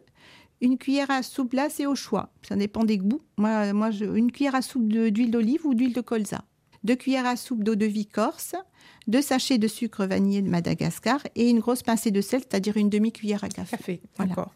une 0.61 0.77
cuillère 0.77 1.11
à 1.11 1.23
soupe, 1.23 1.53
là 1.53 1.69
c'est 1.69 1.85
au 1.85 1.95
choix, 1.95 2.29
ça 2.47 2.55
dépend 2.55 2.83
des 2.83 2.97
goûts. 2.97 3.21
Moi, 3.37 3.73
moi 3.73 3.91
je, 3.91 4.05
une 4.05 4.31
cuillère 4.31 4.55
à 4.55 4.61
soupe 4.61 4.87
d'huile 4.87 5.31
d'olive 5.31 5.65
ou 5.65 5.73
d'huile 5.73 5.93
de 5.93 6.01
colza. 6.01 6.43
Deux 6.83 6.95
cuillères 6.95 7.25
à 7.25 7.35
soupe 7.35 7.63
d'eau 7.63 7.75
de 7.75 7.85
vie 7.85 8.05
corse, 8.05 8.55
deux 9.07 9.21
sachets 9.21 9.57
de 9.57 9.67
sucre 9.67 10.05
vanillé 10.05 10.41
de 10.41 10.49
Madagascar 10.49 11.19
et 11.35 11.49
une 11.49 11.59
grosse 11.59 11.83
pincée 11.83 12.11
de 12.11 12.21
sel, 12.21 12.41
c'est-à-dire 12.41 12.77
une 12.77 12.89
demi-cuillère 12.89 13.43
à 13.43 13.49
café. 13.49 13.77
café. 13.77 14.01
D'accord. 14.19 14.53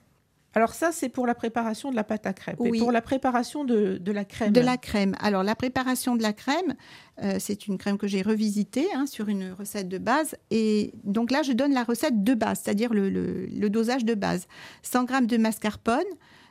Alors 0.60 0.74
ça, 0.74 0.92
c'est 0.92 1.08
pour 1.08 1.26
la 1.26 1.36
préparation 1.36 1.90
de 1.90 1.96
la 1.96 2.04
pâte 2.04 2.28
à 2.28 2.34
crêpes. 2.34 2.58
Oui. 2.60 2.72
Et 2.76 2.80
pour 2.82 2.92
la 2.92 3.02
préparation 3.02 3.64
de, 3.64 3.98
la 4.12 4.26
crème 4.26 4.52
De 4.52 4.60
la 4.60 4.76
crème. 4.76 5.16
Alors 5.22 5.42
la 5.42 5.56
préparation 5.56 6.18
de 6.18 6.22
la 6.22 6.34
crème, 6.34 6.76
euh, 7.24 7.38
c'est 7.40 7.68
une 7.68 7.78
crème 7.78 7.98
que 7.98 8.08
j'ai 8.08 8.22
revisitée 8.22 8.86
hein, 8.94 9.06
sur 9.06 9.30
une 9.30 9.54
recette 9.54 9.88
de 9.88 9.98
base. 9.98 10.36
Et 10.52 10.92
donc 11.06 11.32
là, 11.32 11.44
je 11.44 11.54
donne 11.54 11.74
la 11.74 11.86
recette 11.86 12.26
de 12.26 12.34
base, 12.34 12.60
c'est-à-dire 12.62 12.94
le, 12.94 13.70
dosage 13.70 14.04
de 14.04 14.16
base. 14.16 14.48
100 14.82 15.08
g 15.08 15.28
de 15.28 15.38
mascarpone, 15.38 16.04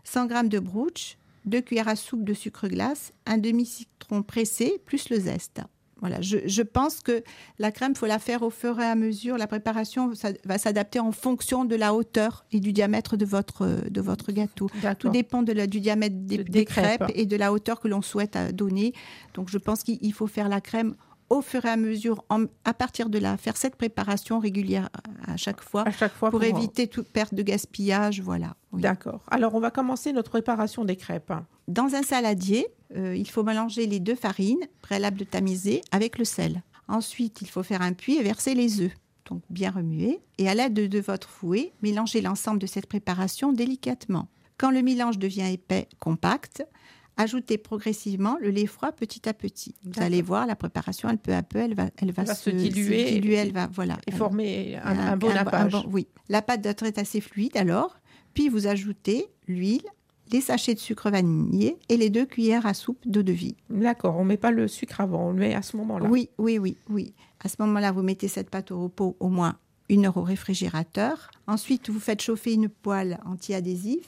100 0.04 0.28
g 0.30 0.48
de 0.48 0.58
brooch, 0.58 1.18
2 1.44 1.60
cuillères 1.60 1.88
à 1.88 1.94
soupe 1.94 2.24
de 2.24 2.32
sucre 2.32 2.66
glace, 2.66 3.12
un 3.26 3.36
demi-citron 3.36 4.22
pressé, 4.22 4.80
plus 4.86 5.10
le 5.10 5.20
zeste. 5.20 5.60
Voilà, 6.00 6.20
je, 6.20 6.62
pense 6.62 7.00
que 7.00 7.24
la 7.58 7.72
crème, 7.72 7.96
faut 7.96 8.06
la 8.06 8.20
faire 8.20 8.42
au 8.42 8.50
fur 8.50 8.78
et 8.78 8.84
à 8.84 8.94
mesure. 8.94 9.36
La 9.36 9.48
préparation 9.48 10.14
ça 10.14 10.30
va 10.44 10.56
s'adapter 10.56 11.00
en 11.00 11.10
fonction 11.10 11.64
de 11.64 11.74
la 11.74 11.92
hauteur 11.92 12.44
et 12.52 12.60
du 12.60 12.72
diamètre 12.72 13.16
de 13.16 13.24
votre, 13.24 13.66
de 13.90 14.00
votre 14.00 14.30
gâteau. 14.30 14.68
Tout 14.98 15.08
dépend 15.08 15.42
de 15.42 15.52
la, 15.52 15.66
du 15.66 15.80
diamètre 15.80 16.16
des, 16.16 16.64
crêpes. 16.64 17.04
et 17.14 17.26
de 17.26 17.36
la 17.36 17.52
hauteur 17.52 17.80
que 17.80 17.88
l'on 17.88 18.02
souhaite 18.02 18.36
euh, 18.36 18.52
donner. 18.52 18.92
Donc, 19.34 19.48
je 19.48 19.58
pense 19.58 19.82
qu'il 19.82 20.12
faut 20.12 20.26
faire 20.26 20.48
la 20.48 20.60
crème 20.60 20.94
au 21.30 21.42
fur 21.42 21.64
et 21.64 21.68
à 21.68 21.76
mesure, 21.76 22.25
à 22.64 22.75
partir 22.75 23.08
de 23.08 23.18
là, 23.18 23.37
faire 23.37 23.56
cette 23.56 23.76
préparation 23.76 24.38
régulière 24.38 24.88
à 25.26 25.37
chaque 25.37 25.61
fois, 25.61 25.87
à 25.87 25.90
chaque 25.90 26.14
fois 26.14 26.30
pour, 26.30 26.42
éviter 26.42 26.87
toute 26.87 27.08
perte 27.08 27.35
de 27.35 27.42
gaspillage. 27.42 28.20
Voilà. 28.20 28.56
D'accord. 28.73 29.23
Alors, 29.30 29.54
on 29.54 29.61
va 29.61 29.70
commencer 29.70 30.12
notre 30.12 30.30
préparation 30.30 30.85
des 30.85 30.97
crêpes. 30.97 31.32
Dans 31.66 31.94
un 31.94 32.02
saladier, 32.02 32.66
euh, 32.97 33.14
il 33.14 33.28
faut 33.28 33.42
mélanger 33.42 33.87
les 33.87 34.00
deux 34.00 34.14
farines, 34.14 34.66
préalable 34.80 35.18
de 35.18 35.25
tamiser, 35.25 35.82
avec 35.92 36.18
le 36.18 36.25
sel. 36.25 36.62
Ensuite, 36.88 37.42
il 37.42 37.49
faut 37.49 37.62
faire 37.62 37.82
un 37.82 37.92
puits 37.92 38.16
et 38.16 38.23
verser 38.23 38.54
les 38.54 38.80
œufs. 38.80 38.92
Donc, 39.26 39.42
bien 39.50 39.70
remuer. 39.70 40.20
Et 40.38 40.49
à 40.49 40.54
l'aide 40.54 40.73
de 40.73 41.00
votre 41.00 41.28
fouet, 41.28 41.73
mélanger 41.82 42.23
l'ensemble 42.23 42.58
de 42.58 42.66
cette 42.66 42.87
préparation 42.87 43.52
délicatement. 43.52 44.28
Quand 44.56 44.70
le 44.70 44.82
mélange 44.82 45.18
devient 45.18 45.52
épais, 45.52 45.88
compact, 46.00 46.66
Ajoutez 47.20 47.58
progressivement 47.58 48.38
le 48.40 48.50
lait 48.50 48.66
froid 48.66 48.92
petit 48.92 49.28
à 49.28 49.34
petit. 49.34 49.75
Vous 49.82 50.00
allez 50.00 50.22
voir, 50.22 50.46
la 50.46 50.54
préparation, 50.54 51.08
elle 51.10 51.18
peu 51.18 51.34
à 51.34 51.42
peu, 51.42 51.58
elle 51.58 51.75
va, 51.75 51.90
elle 51.96 52.12
va, 52.12 52.25
se, 52.32 52.48
diluer, 52.48 53.34
elle 53.34 53.52
va, 53.52 53.66
voilà, 53.66 53.98
et 54.06 54.12
former 54.12 54.78
un, 54.84 55.16
bon 55.16 55.34
nappage. 55.34 55.75
oui, 55.90 56.06
la 56.28 56.42
pâte 56.42 56.62
doit 56.62 56.88
être 56.88 56.98
assez 56.98 57.20
fluide 57.20 57.56
alors. 57.56 57.98
Puis 58.34 58.48
vous 58.48 58.68
ajoutez 58.68 59.26
l'huile, 59.48 59.82
les 60.30 60.40
sachets 60.40 60.75
de 60.75 60.78
sucre 60.78 61.10
vanillé 61.10 61.76
et 61.88 61.96
les 61.96 62.08
deux 62.08 62.25
cuillères 62.25 62.66
à 62.66 62.72
soupe 62.75 63.02
d'eau 63.04 63.25
de 63.25 63.32
vie. 63.32 63.56
D'accord, 63.68 64.16
on 64.16 64.22
ne 64.22 64.28
met 64.28 64.37
pas 64.37 64.52
le 64.52 64.68
sucre 64.68 65.00
avant, 65.00 65.26
on 65.26 65.32
le 65.32 65.40
met 65.40 65.54
à 65.56 65.62
ce 65.62 65.76
moment-là. 65.76 66.06
Oui, 66.08 66.30
oui, 66.38 66.58
oui, 66.58 66.76
oui. 66.88 67.14
À 67.42 67.48
ce 67.48 67.56
moment-là, 67.58 67.90
vous 67.90 68.02
mettez 68.02 68.28
cette 68.28 68.48
pâte 68.48 68.70
au 68.70 68.82
repos 68.84 69.16
au 69.18 69.28
moins 69.28 69.56
une 69.88 70.06
heure 70.06 70.16
au 70.16 70.22
réfrigérateur. 70.22 71.30
Ensuite, 71.46 71.90
vous 71.90 72.00
faites 72.00 72.22
chauffer 72.22 72.52
une 72.52 72.68
poêle 72.68 73.18
anti-adhésif. 73.25 74.06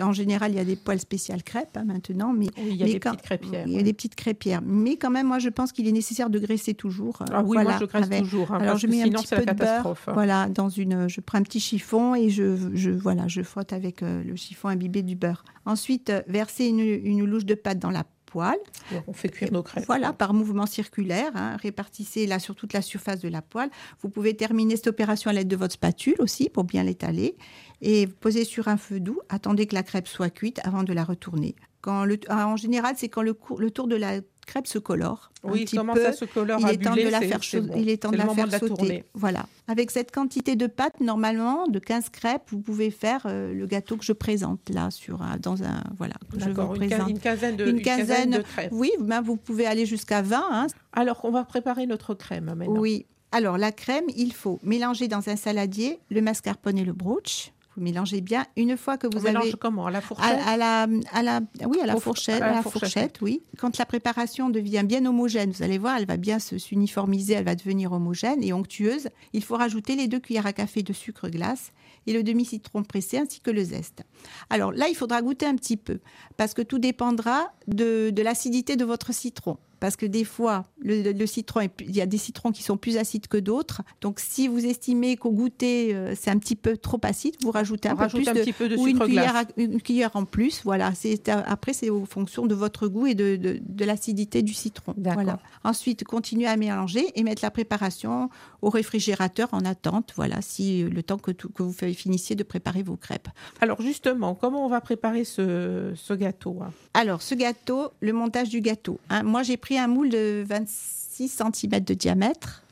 En 0.00 0.12
général, 0.12 0.52
il 0.52 0.56
y 0.56 0.60
a 0.60 0.64
des 0.64 0.76
poêles 0.76 1.00
spéciales 1.00 1.42
crêpes 1.42 1.76
hein, 1.76 1.84
maintenant, 1.84 2.32
mais 2.32 2.46
il 2.58 2.74
y 2.74 2.82
a 2.82 2.86
des 2.86 2.98
petites 2.98 3.22
crêpières. 3.22 3.66
Il 3.66 3.72
y 3.72 3.78
a 3.78 3.82
des 3.82 3.92
petites 3.92 4.14
crêpières, 4.14 4.60
mais 4.64 4.96
quand 4.96 5.10
même, 5.10 5.26
moi, 5.26 5.38
je 5.38 5.48
pense 5.48 5.72
qu'il 5.72 5.86
est 5.88 5.92
nécessaire 5.92 6.30
de 6.30 6.38
graisser 6.38 6.74
toujours. 6.74 7.22
Ah 7.32 7.42
oui, 7.42 7.58
moi 7.62 7.76
je 7.78 7.84
graisse 7.84 8.08
toujours. 8.20 8.52
Hein, 8.52 8.58
Alors 8.60 8.76
je 8.76 8.86
mets 8.86 9.02
un 9.02 9.08
petit 9.08 9.34
peu 9.34 9.44
de 9.44 9.52
beurre, 9.52 9.86
hein. 9.86 10.12
voilà, 10.12 10.48
dans 10.48 10.68
une, 10.68 11.08
je 11.08 11.20
prends 11.20 11.38
un 11.38 11.42
petit 11.42 11.60
chiffon 11.60 12.14
et 12.14 12.30
je, 12.30 12.56
je 12.74 12.90
voilà, 12.90 13.28
je 13.28 13.42
frotte 13.42 13.72
avec 13.72 14.02
euh, 14.02 14.22
le 14.22 14.36
chiffon 14.36 14.68
imbibé 14.68 15.02
du 15.02 15.16
beurre. 15.16 15.44
Ensuite, 15.66 16.10
euh, 16.10 16.22
verser 16.28 16.66
une, 16.66 16.80
une 16.80 17.24
louche 17.24 17.44
de 17.44 17.54
pâte 17.54 17.78
dans 17.78 17.90
la 17.90 18.04
poêle. 18.30 18.58
On 19.06 19.12
fait 19.12 19.28
cuire 19.28 19.52
nos 19.52 19.62
crêpes. 19.62 19.84
Voilà, 19.86 20.12
par 20.12 20.32
mouvement 20.32 20.66
circulaire. 20.66 21.32
Hein, 21.34 21.56
répartissez 21.60 22.26
là 22.26 22.38
sur 22.38 22.54
toute 22.54 22.72
la 22.72 22.82
surface 22.82 23.20
de 23.20 23.28
la 23.28 23.42
poêle. 23.42 23.70
Vous 24.00 24.08
pouvez 24.08 24.34
terminer 24.34 24.76
cette 24.76 24.86
opération 24.86 25.30
à 25.30 25.34
l'aide 25.34 25.48
de 25.48 25.56
votre 25.56 25.74
spatule 25.74 26.16
aussi 26.20 26.48
pour 26.48 26.64
bien 26.64 26.84
l'étaler. 26.84 27.36
Et 27.82 28.06
posez 28.06 28.44
sur 28.44 28.68
un 28.68 28.76
feu 28.76 29.00
doux. 29.00 29.20
Attendez 29.28 29.66
que 29.66 29.74
la 29.74 29.82
crêpe 29.82 30.08
soit 30.08 30.30
cuite 30.30 30.60
avant 30.64 30.82
de 30.82 30.92
la 30.92 31.04
retourner. 31.04 31.54
Quand 31.80 32.04
le, 32.04 32.18
ah, 32.28 32.46
en 32.48 32.56
général, 32.56 32.94
c'est 32.96 33.08
quand 33.08 33.22
le, 33.22 33.36
le 33.58 33.70
tour 33.70 33.88
de 33.88 33.96
la 33.96 34.20
crêpe 34.46 34.66
se 34.66 34.78
colore. 34.78 35.30
Oui, 35.44 35.64
comment 35.64 35.94
peu. 35.94 36.02
ça 36.02 36.12
se 36.12 36.24
colore 36.24 36.58
il 36.60 36.68
est 36.68 36.82
temps 36.82 36.94
de 36.94 37.08
la 37.08 37.20
faire 37.20 37.38
bon. 37.62 37.74
il 37.76 37.88
est 37.88 38.02
temps 38.02 38.10
de 38.10 38.16
la 38.16 38.28
faire 38.28 38.46
de 38.46 38.52
la 38.52 38.58
sauter. 38.58 38.74
tourner. 38.74 39.04
Voilà. 39.14 39.46
Avec 39.68 39.90
cette 39.90 40.10
quantité 40.12 40.56
de 40.56 40.66
pâte, 40.66 41.00
normalement, 41.00 41.66
de 41.68 41.78
15 41.78 42.08
crêpes, 42.10 42.42
vous 42.50 42.60
pouvez 42.60 42.90
faire 42.90 43.22
euh, 43.26 43.54
le 43.54 43.66
gâteau 43.66 43.96
que 43.96 44.04
je 44.04 44.12
présente 44.12 44.68
là 44.68 44.90
sur 44.90 45.22
un- 45.22 45.36
dans 45.38 45.62
un 45.62 45.82
voilà 45.96 46.14
que 46.32 46.40
je 46.40 46.50
vous 46.50 46.66
présente. 46.74 47.10
une 47.10 47.18
quinzaine 47.20 47.56
de, 47.56 47.64
Une 47.66 47.76
une 47.76 47.82
quinzaine 47.82 48.06
quinzaine, 48.06 48.30
de 48.30 48.42
crêpes. 48.42 48.72
Oui, 48.72 48.90
ben, 49.00 49.22
vous 49.22 49.36
pouvez 49.36 49.66
aller 49.66 49.86
jusqu'à 49.86 50.20
20. 50.20 50.44
hein. 50.50 50.66
Alors, 50.92 51.20
on 51.24 51.30
va 51.30 51.44
préparer 51.44 51.86
notre 51.86 52.14
crème 52.14 52.52
maintenant. 52.56 52.80
Oui. 52.80 53.06
Alors, 53.32 53.56
la 53.56 53.70
crème, 53.70 54.06
il 54.16 54.32
faut 54.32 54.58
mélanger 54.64 55.06
dans 55.06 55.28
un 55.28 55.36
saladier 55.36 56.00
le 56.10 56.20
mascarpone 56.20 56.76
et 56.78 56.84
le 56.84 56.92
brooch. 56.92 57.52
Vous 57.76 57.82
mélangez 57.82 58.20
bien. 58.20 58.46
Une 58.56 58.76
fois 58.76 58.98
que 58.98 59.06
On 59.06 59.10
vous 59.16 59.24
mélange 59.24 59.44
avez 59.44 59.52
comment? 59.52 59.86
À 59.86 59.90
la 59.92 60.00
fourchette? 60.00 60.38
à, 60.44 60.50
à 60.50 60.56
la, 60.56 60.86
à 61.12 61.22
la, 61.22 61.40
oui, 61.66 61.78
à 61.80 61.86
la 61.86 61.96
fourchette, 61.96 62.42
à 62.42 62.46
la 62.48 62.52
la 62.56 62.62
fourchette. 62.62 62.80
fourchette, 62.80 63.20
oui. 63.22 63.42
Quand 63.58 63.78
la 63.78 63.86
préparation 63.86 64.50
devient 64.50 64.82
bien 64.84 65.06
homogène, 65.06 65.52
vous 65.52 65.62
allez 65.62 65.78
voir, 65.78 65.96
elle 65.96 66.06
va 66.06 66.16
bien 66.16 66.40
se 66.40 66.58
s'uniformiser, 66.58 67.34
elle 67.34 67.44
va 67.44 67.54
devenir 67.54 67.92
homogène 67.92 68.42
et 68.42 68.52
onctueuse. 68.52 69.08
Il 69.32 69.44
faut 69.44 69.56
rajouter 69.56 69.94
les 69.94 70.08
deux 70.08 70.18
cuillères 70.18 70.46
à 70.46 70.52
café 70.52 70.82
de 70.82 70.92
sucre 70.92 71.28
glace 71.28 71.72
et 72.08 72.12
le 72.12 72.22
demi-citron 72.24 72.82
pressé 72.82 73.18
ainsi 73.18 73.40
que 73.40 73.50
le 73.52 73.62
zeste. 73.62 74.02
Alors 74.50 74.72
là, 74.72 74.88
il 74.88 74.96
faudra 74.96 75.22
goûter 75.22 75.46
un 75.46 75.54
petit 75.54 75.76
peu 75.76 76.00
parce 76.36 76.54
que 76.54 76.62
tout 76.62 76.78
dépendra 76.80 77.52
de, 77.68 78.10
de 78.10 78.22
l'acidité 78.22 78.74
de 78.76 78.84
votre 78.84 79.12
citron. 79.14 79.58
Parce 79.80 79.96
que 79.96 80.06
des 80.06 80.24
fois, 80.24 80.64
le, 80.78 81.02
le- 81.02 81.12
le 81.12 81.26
citron, 81.26 81.60
est 81.60 81.70
il 81.80 81.96
y 81.96 82.00
a 82.00 82.06
des 82.06 82.18
citrons 82.18 82.52
qui 82.52 82.62
sont 82.62 82.76
plus 82.76 82.96
acides 82.98 83.26
que 83.28 83.36
d'autres. 83.38 83.82
Donc, 84.02 84.20
si 84.20 84.46
vous 84.46 84.64
estimez 84.66 85.16
qu'au 85.16 85.30
goûter, 85.30 85.94
euh, 85.94 86.14
c'est 86.18 86.30
un 86.30 86.38
petit 86.38 86.54
peu 86.56 86.76
trop 86.76 87.00
acide, 87.02 87.34
vous 87.42 87.50
rajoutez 87.50 87.88
un 87.88 87.96
peu 87.96 88.02
rajoute 88.02 88.20
plus 88.22 88.28
un 88.28 88.34
de, 88.34 88.40
petit 88.40 88.52
peu 88.52 88.68
de 88.68 88.76
ou 88.76 88.86
une 88.86 88.94
sucre 88.96 89.06
cuillère, 89.06 89.36
à- 89.36 89.44
une 89.56 89.80
cuillère 89.80 90.10
en 90.14 90.24
plus. 90.26 90.60
Voilà. 90.64 90.92
C'est 90.94 91.28
euh, 91.28 91.42
après 91.46 91.72
c'est 91.72 91.90
en 91.90 92.04
fonction 92.04 92.46
de 92.46 92.54
votre 92.54 92.86
goût 92.88 93.06
et 93.06 93.14
de, 93.14 93.36
de, 93.36 93.58
de 93.60 93.84
l'acidité 93.84 94.42
du 94.42 94.52
citron. 94.54 94.94
Voilà. 94.96 95.38
Ensuite, 95.64 96.04
continuez 96.04 96.46
à 96.46 96.56
mélanger 96.56 97.06
et 97.14 97.22
mettre 97.22 97.42
la 97.42 97.50
préparation 97.50 98.28
au 98.62 98.68
réfrigérateur 98.70 99.48
en 99.52 99.60
attente. 99.64 100.12
Voilà, 100.16 100.42
si 100.42 100.82
euh, 100.82 100.90
le 100.90 101.02
temps 101.02 101.18
que, 101.18 101.30
tout- 101.30 101.48
que 101.48 101.62
vous 101.62 101.72
finissiez 101.72 102.36
de 102.36 102.42
préparer 102.42 102.82
vos 102.82 102.96
crêpes. 102.96 103.28
Alors, 103.60 103.80
justement, 103.80 104.34
comment 104.34 104.64
on 104.66 104.68
va 104.68 104.80
préparer 104.80 105.24
ce, 105.24 105.92
ce 105.96 106.12
gâteau 106.14 106.58
hein? 106.62 106.70
Alors, 106.94 107.22
ce 107.22 107.34
gâteau, 107.34 107.88
le 108.00 108.12
montage 108.12 108.48
du 108.50 108.60
gâteau. 108.60 108.98
hein. 109.08 109.22
Moi, 109.22 109.42
j'ai 109.42 109.56
pris 109.56 109.69
un 109.78 109.86
moule 109.88 110.08
de 110.10 110.44
26 110.48 111.28
cm 111.28 111.80
de 111.80 111.94
diamètre 111.94 112.62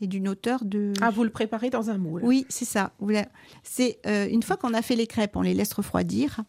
et 0.00 0.06
d'une 0.06 0.28
hauteur 0.28 0.64
de 0.64 0.92
Ah, 1.00 1.10
vous 1.10 1.24
le 1.24 1.30
préparez 1.30 1.70
dans 1.70 1.90
un 1.90 1.98
moule 1.98 2.22
Oui, 2.24 2.46
c'est 2.48 2.64
ça. 2.64 2.92
C'est 3.62 3.98
euh, 4.06 4.28
une 4.30 4.42
fois 4.42 4.56
qu'on 4.56 4.74
a 4.74 4.82
fait 4.82 4.96
les 4.96 5.06
crêpes, 5.06 5.36
on 5.36 5.42
les 5.42 5.54
laisse 5.54 5.72
refroidir. 5.72 6.40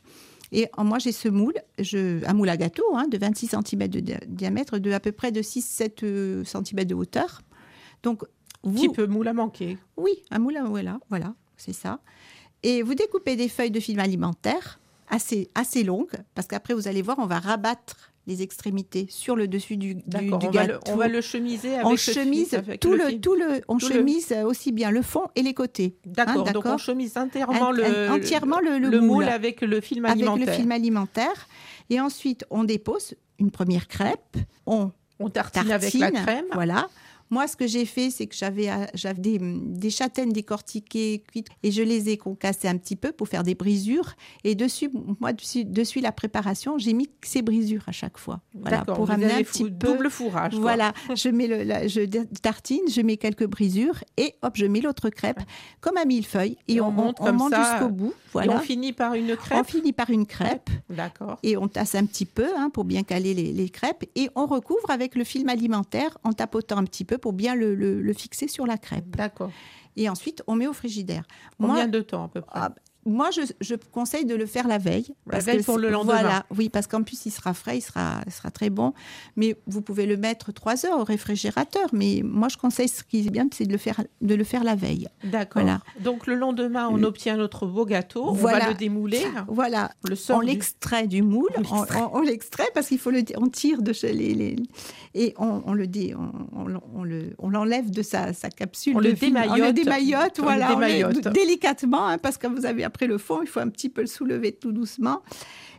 Et 0.51 0.67
euh, 0.77 0.83
moi, 0.83 0.99
j'ai 0.99 1.11
ce 1.11 1.29
moule, 1.29 1.55
je, 1.79 2.25
un 2.27 2.33
moule 2.33 2.49
à 2.49 2.57
gâteau 2.57 2.83
hein, 2.95 3.07
de 3.07 3.17
26 3.17 3.47
cm 3.65 3.87
de 3.87 3.99
di- 3.99 4.13
diamètre, 4.27 4.77
de 4.79 4.91
à 4.91 4.99
peu 4.99 5.11
près 5.11 5.31
de 5.31 5.41
6-7 5.41 6.43
cm 6.43 6.85
de 6.85 6.95
hauteur. 6.95 7.41
Donc, 8.03 8.23
vous, 8.63 8.79
Type 8.79 8.99
moule 9.01 9.27
à 9.27 9.33
manquer. 9.33 9.77
oui, 9.97 10.11
un 10.31 10.39
moule 10.39 10.57
à 10.57 10.63
voilà, 10.63 10.99
voilà, 11.09 11.33
c'est 11.57 11.73
ça. 11.73 11.99
Et 12.61 12.81
vous 12.83 12.93
découpez 12.93 13.35
des 13.35 13.47
feuilles 13.47 13.71
de 13.71 13.79
film 13.79 13.99
alimentaire 13.99 14.79
assez, 15.09 15.49
assez 15.55 15.83
longues, 15.83 16.11
parce 16.35 16.47
qu'après, 16.47 16.73
vous 16.73 16.87
allez 16.87 17.01
voir, 17.01 17.17
on 17.19 17.25
va 17.25 17.39
rabattre 17.39 18.08
les 18.29 18.41
extrémités 18.43 19.07
sur 19.09 19.35
le 19.35 19.47
dessus 19.47 19.75
du, 19.75 19.95
du, 19.95 20.01
on, 20.31 20.37
va 20.37 20.47
gâteau 20.51 20.73
le- 20.73 20.79
on 20.93 20.95
va 20.95 21.07
le 21.07 21.19
chemiser 21.19 21.73
avec 21.73 21.85
on 21.85 21.95
chemise 21.97 22.53
avec 22.53 22.79
tout 22.79 22.91
le 22.91 23.07
le, 23.09 23.19
tout 23.19 23.33
le, 23.35 23.61
on 23.67 23.77
tout 23.77 23.87
le- 23.89 23.95
chemise 23.95 24.33
aussi 24.45 24.71
bien 24.71 24.91
le 24.91 25.01
fond 25.01 25.23
et 25.35 25.41
les 25.41 25.53
côtés. 25.55 25.97
D'accord, 26.05 26.33
Hein, 26.33 26.37
donc 26.37 26.45
d'accord. 26.63 26.73
on 26.75 26.77
chemise 26.77 27.17
entièrement 27.17 27.71
le, 27.71 28.09
entièrement 28.11 28.59
le- 28.59 28.77
le 28.77 28.99
moule. 29.01 29.07
moule. 29.07 29.23
avec 29.29 29.61
le 29.61 29.81
film 29.81 30.05
avec 30.05 30.17
alimentaire. 30.21 30.45
le 30.45 30.51
film 30.53 30.71
alimentaire. 30.71 31.47
Et 31.89 31.99
ensuite, 31.99 32.45
on 32.51 32.63
dépose 32.63 33.15
une 33.39 33.49
première 33.49 33.87
crêpe. 33.87 34.37
On 34.67 34.91
On 35.19 35.29
tartine, 35.29 35.67
tartine. 35.67 36.03
avec 36.03 36.13
la 36.15 36.21
crème. 36.21 36.45
Voilà. 36.53 36.87
Moi, 37.29 37.47
ce 37.47 37.55
que 37.55 37.67
j'ai 37.67 37.85
fait, 37.85 38.09
c'est 38.09 38.25
que 38.27 38.35
j'avais 38.35 38.69
euh, 38.69 39.13
des, 39.17 39.37
des 39.39 39.89
châtaignes 39.89 40.31
décortiquées, 40.31 41.23
cuites, 41.27 41.47
et 41.63 41.71
je 41.71 41.81
les 41.83 42.09
ai 42.09 42.17
concassées 42.17 42.67
un 42.67 42.77
petit 42.77 42.95
peu 42.95 43.11
pour 43.11 43.27
faire 43.27 43.43
des 43.43 43.55
brisures. 43.55 44.13
Et 44.43 44.55
dessus, 44.55 44.89
moi, 45.19 45.33
dessus, 45.33 45.63
dessus 45.65 45.99
la 46.01 46.11
préparation, 46.11 46.77
j'ai 46.77 46.93
mis 46.93 47.09
ces 47.23 47.41
brisures 47.41 47.83
à 47.87 47.91
chaque 47.91 48.17
fois. 48.17 48.41
Voilà, 48.55 48.83
pour 48.85 49.05
vous 49.05 49.11
amener 49.11 49.31
un 49.31 49.43
petit 49.43 49.63
peu. 49.65 49.69
double 49.69 50.09
fourrage. 50.09 50.51
quoi. 50.53 50.61
Voilà, 50.61 50.93
je 51.15 51.29
mets 51.29 51.47
le, 51.47 51.63
la- 51.63 51.87
je 51.87 52.01
tartine, 52.41 52.81
je 52.89 53.01
mets 53.01 53.17
quelques 53.17 53.45
brisures 53.47 54.03
et 54.17 54.33
hop, 54.41 54.53
je 54.55 54.65
mets 54.65 54.81
l'autre 54.81 55.09
crêpe 55.09 55.39
comme 55.81 55.97
un 55.97 56.05
millefeuille 56.05 56.57
et, 56.67 56.75
Et 56.75 56.81
on, 56.81 56.87
on 56.87 56.91
monte 56.91 57.17
on 57.19 57.33
monte 57.33 57.53
jusqu'au 57.55 57.89
bout. 57.89 58.09
Et 58.11 58.31
Voilà. 58.33 58.55
on 58.57 58.59
finit 58.59 58.93
par 58.93 59.13
une 59.13 59.31
On 59.31 59.35
crêpe. 59.35 59.65
finit 59.67 59.93
par 59.93 60.09
une 60.09 60.25
crêpe 60.25 60.69
D'accord. 60.89 61.37
et 61.43 61.57
on 61.57 61.67
tasse 61.67 61.95
un 61.95 62.05
petit 62.05 62.25
peu 62.25 62.47
hein, 62.57 62.69
pour 62.71 62.83
bien 62.85 63.03
caler 63.03 63.33
les, 63.33 63.51
les 63.53 63.69
crêpes 63.69 64.05
et 64.15 64.29
on 64.35 64.45
recouvre 64.45 64.89
avec 64.89 65.15
le 65.15 65.23
film 65.23 65.49
alimentaire 65.49 66.17
en 66.23 66.33
tapotant 66.33 66.77
un 66.77 66.83
petit 66.85 67.05
peu 67.05 67.17
pour 67.19 67.33
bien 67.33 67.55
le, 67.55 67.75
le- 67.75 68.01
le 68.01 68.13
fixer 68.13 68.47
sur 68.47 68.65
la 68.65 68.77
crêpe. 68.77 69.15
D'accord. 69.15 69.51
Et 69.95 70.07
ensuite, 70.09 70.41
on 70.47 70.55
met 70.55 70.67
au 70.67 70.73
frigidaire. 70.73 71.23
Combien 71.59 71.75
Moi, 71.75 71.87
de 71.87 72.01
temps 72.01 72.23
à 72.23 72.27
peu 72.29 72.41
près? 72.41 72.59
ah, 72.59 72.71
moi 73.05 73.29
je, 73.31 73.41
je 73.61 73.75
conseille 73.91 74.25
de 74.25 74.35
le 74.35 74.45
faire 74.45 74.67
la 74.67 74.77
veille. 74.77 75.13
La 75.31 75.39
veille 75.39 75.63
pour 75.63 75.77
le 75.77 75.89
lendemain. 75.89 76.19
Voilà, 76.21 76.45
oui, 76.55 76.69
parce 76.69 76.85
qu'en 76.87 77.03
plus, 77.03 77.25
il 77.25 77.31
sera 77.31 77.53
frais, 77.53 77.77
il 77.77 77.81
sera, 77.81 78.21
il 78.25 78.31
sera 78.31 78.51
très 78.51 78.69
bon. 78.69 78.93
Mais 79.35 79.55
vous 79.67 79.81
pouvez 79.81 80.05
le 80.05 80.17
mettre 80.17 80.51
trois 80.51 80.85
heures 80.85 80.99
au 80.99 81.03
réfrigérateur. 81.03 81.87
Mais 81.93 82.21
moi, 82.23 82.47
je 82.49 82.57
conseille 82.57 82.87
ce 82.87 83.03
qui 83.03 83.25
est 83.25 83.29
bien, 83.29 83.47
c'est 83.53 83.65
de 83.65 83.71
le 83.71 83.77
faire, 83.77 84.01
de 84.21 84.35
le 84.35 84.43
faire 84.43 84.63
la 84.63 84.75
veille. 84.75 85.07
D'accord. 85.23 85.61
Voilà. 85.61 85.79
Donc 86.01 86.27
le 86.27 86.35
lendemain, 86.35 86.87
on 86.91 86.97
Le- 86.97 87.05
obtient 87.07 87.37
notre 87.37 87.65
beau 87.65 87.85
gâteau. 87.85 88.25
On 88.27 88.33
Voilà. 88.33 88.59
va 88.59 88.67
le 88.69 88.73
démouler. 88.75 89.21
Voilà, 89.47 89.91
On 90.05 90.09
le 90.09 90.15
sort 90.15 90.37
on 90.37 90.41
du- 90.41 90.47
l'extrait 90.47 91.07
du 91.07 91.21
moule, 91.21 91.49
On 91.55 91.59
on, 91.71 91.79
l'extrait. 91.81 92.01
on- 92.01 92.17
on 92.17 92.21
l'extrait 92.21 92.67
parce 92.73 92.87
qu'il 92.87 92.99
faut 92.99 93.11
le, 93.11 93.23
on 93.37 93.47
tire 93.47 93.81
de 93.81 93.93
chez 93.93 94.13
les, 94.13 94.33
les- 94.33 94.55
et 95.15 95.33
on, 95.37 95.63
on 95.65 95.73
le 95.73 95.87
dé, 95.87 96.13
on, 96.15 96.31
on- 96.59 96.81
on 96.95 97.03
le, 97.03 97.33
on 97.39 97.49
l'enlève 97.49 97.89
de 97.91 98.01
sa, 98.01 98.33
sa 98.33 98.49
capsule. 98.49 98.95
On 98.97 99.01
de 99.01 99.09
le 99.09 99.15
film. 99.15 99.37
On 99.37 99.41
le 99.41 99.71
démaillote. 99.71 99.75
démaillote, 99.75 100.33
On 100.39 100.41
le 100.41 100.47
voilà, 100.47 100.75
on 100.75 100.79
le- 100.79 100.85
démaillote. 100.87 101.27
délicatement, 101.33 102.07
hein, 102.07 102.17
parce 102.17 102.37
que 102.37 102.47
vous 102.47 102.65
avez 102.65 102.83
après 102.89 103.07
le 103.07 103.17
fond, 103.17 103.41
il 103.41 103.47
faut 103.47 103.59
un 103.61 103.69
petit 103.69 103.89
peu 103.89 104.01
le 104.01 104.07
soulever 104.07 104.51
tout 104.51 104.71
doucement. 104.71 105.21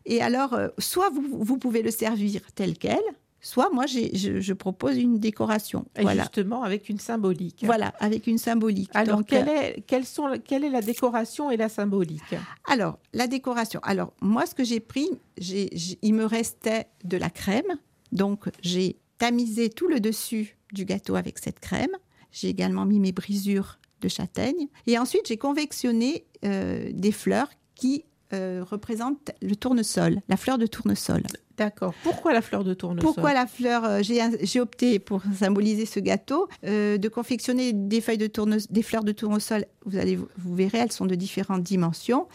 Et 0.06 0.22
alors, 0.22 0.54
euh, 0.54 0.68
soit 0.78 1.10
vous, 1.10 1.22
vous 1.48 1.58
pouvez 1.58 1.82
le 1.82 1.90
servir 1.90 2.40
tel 2.54 2.78
quel, 2.78 3.02
soit 3.42 3.70
moi 3.72 3.86
je, 3.86 4.00
je 4.40 4.52
propose 4.52 4.96
une 4.96 5.18
décoration. 5.18 5.86
Et 5.96 6.02
voilà, 6.02 6.22
justement 6.22 6.62
avec 6.62 6.88
une 6.88 6.98
symbolique. 6.98 7.62
voilà, 7.64 7.88
avec 8.00 8.26
une 8.26 8.38
symbolique. 8.38 8.90
Alors, 8.94 9.18
Donc, 9.18 9.26
quelle, 9.26 9.48
euh, 9.48 9.60
est, 9.62 9.84
quelles 9.86 10.04
sont, 10.06 10.26
quelle 10.48 10.64
est 10.64 10.70
la 10.70 10.82
décoration 10.82 11.50
et 11.50 11.56
la 11.56 11.68
symbolique? 11.68 12.34
Alors, 12.68 12.98
la 13.12 13.26
décoration. 13.26 13.80
Alors, 13.82 14.12
moi, 14.20 14.46
ce 14.46 14.54
que 14.54 14.64
j'ai 14.64 14.80
pris, 14.80 15.08
j'ai- 15.38 15.70
il 16.02 16.14
me 16.14 16.24
restait 16.24 16.86
de 17.04 17.16
la 17.16 17.30
crème. 17.30 17.72
Donc, 18.12 18.44
j'ai 18.62 18.96
tamisé 19.18 19.68
tout 19.70 19.88
le 19.88 20.00
dessus 20.00 20.56
du 20.72 20.84
gâteau 20.84 21.14
avec 21.16 21.38
cette 21.38 21.60
crème. 21.60 21.94
J'ai 22.32 22.48
également 22.48 22.84
mis 22.86 23.00
mes 23.00 23.12
brisures 23.12 23.78
de 24.00 24.08
châtaigne. 24.08 24.68
Et 24.86 24.98
ensuite, 24.98 25.26
j'ai 25.28 25.36
convectionné 25.36 26.24
euh, 26.44 26.90
des 26.92 27.12
fleurs 27.12 27.48
qui 27.74 28.04
euh, 28.32 28.62
représentent 28.68 29.32
le 29.42 29.56
tournesol, 29.56 30.20
la 30.28 30.36
fleur 30.36 30.58
de 30.58 30.66
tournesol. 30.66 31.22
D'accord. 31.56 31.92
Pourquoi 32.02 32.32
la 32.32 32.40
fleur 32.40 32.64
de 32.64 32.72
tournesol? 32.72 33.02
Pourquoi 33.02 33.34
la 33.34 33.46
fleur 33.46 33.84
euh, 33.84 34.00
J'ai 34.02 34.60
opté 34.60 34.98
pour 34.98 35.22
symboliser 35.38 35.84
ce 35.84 36.00
gâteau 36.00 36.48
euh, 36.64 36.96
de 36.96 37.08
confectionner 37.08 37.72
des 37.74 38.00
feuilles 38.00 38.16
de 38.18 38.28
tourne, 38.28 38.58
des 38.70 38.82
fleurs 38.82 39.04
de 39.04 39.12
tournesol. 39.12 39.66
Vous 39.84 39.98
allez, 39.98 40.16
vous 40.16 40.54
verrez, 40.54 40.78
elles 40.78 40.92
sont 40.92 41.06
de 41.06 41.14
différentes 41.16 41.62
dimensions. 41.62 42.28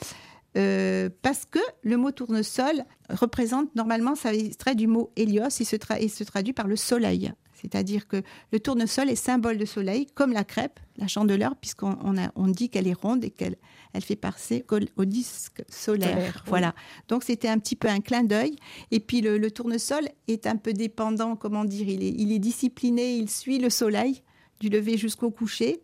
Euh, 0.58 1.10
parce 1.22 1.44
que 1.46 1.60
le 1.84 1.98
mot 1.98 2.12
tournesol 2.12 2.84
représente 3.10 3.74
normalement, 3.76 4.16
ça 4.16 4.34
extrait 4.34 4.76
du 4.76 4.88
mot 4.88 5.12
hélios 5.16 5.60
et 5.60 5.66
se, 5.66 5.76
tra- 5.76 6.00
et 6.00 6.08
se 6.08 6.24
traduit 6.24 6.54
par 6.54 6.68
le 6.68 6.76
soleil. 6.76 7.34
C'est-à-dire 7.62 8.08
que 8.08 8.22
le 8.52 8.60
tournesol 8.60 9.10
est 9.10 9.16
symbole 9.16 9.58
de 9.58 9.66
soleil, 9.66 10.08
comme 10.14 10.34
la 10.34 10.44
crêpe, 10.44 10.80
la 10.98 11.08
chandeleur, 11.08 11.56
puisqu'on 11.56 11.98
on 12.36 12.48
dit 12.48 12.70
qu'elle 12.70 12.88
est 12.88 12.94
ronde 12.94 13.24
et 13.24 13.32
qu'elle 13.32 13.56
elle 13.96 14.04
fait 14.04 14.18
passer 14.18 14.66
au, 14.72 14.80
au 14.98 15.06
disque 15.06 15.64
solaire. 15.70 16.10
Solaire, 16.10 16.34
oui. 16.36 16.50
Voilà. 16.50 16.76
Donc 17.08 17.24
c'était 17.24 17.48
un 17.48 17.58
petit 17.58 17.78
peu 17.78 17.88
un 17.88 18.02
clin 18.02 18.24
d'œil. 18.24 18.58
Et 18.92 19.00
puis 19.00 19.22
le, 19.22 19.38
le 19.38 19.52
tournesol 19.52 20.10
est 20.28 20.48
un 20.48 20.58
peu 20.58 20.74
dépendant, 20.74 21.38
comment 21.38 21.64
dire, 21.64 21.88
il 21.88 22.04
est, 22.04 22.14
il 22.18 22.34
est 22.34 22.40
discipliné, 22.40 23.16
il 23.16 23.30
suit 23.30 23.58
le 23.58 23.70
soleil. 23.70 24.22
du 24.60 24.70
lever 24.70 24.98
jusqu'au 24.98 25.32
coucher. 25.32 25.82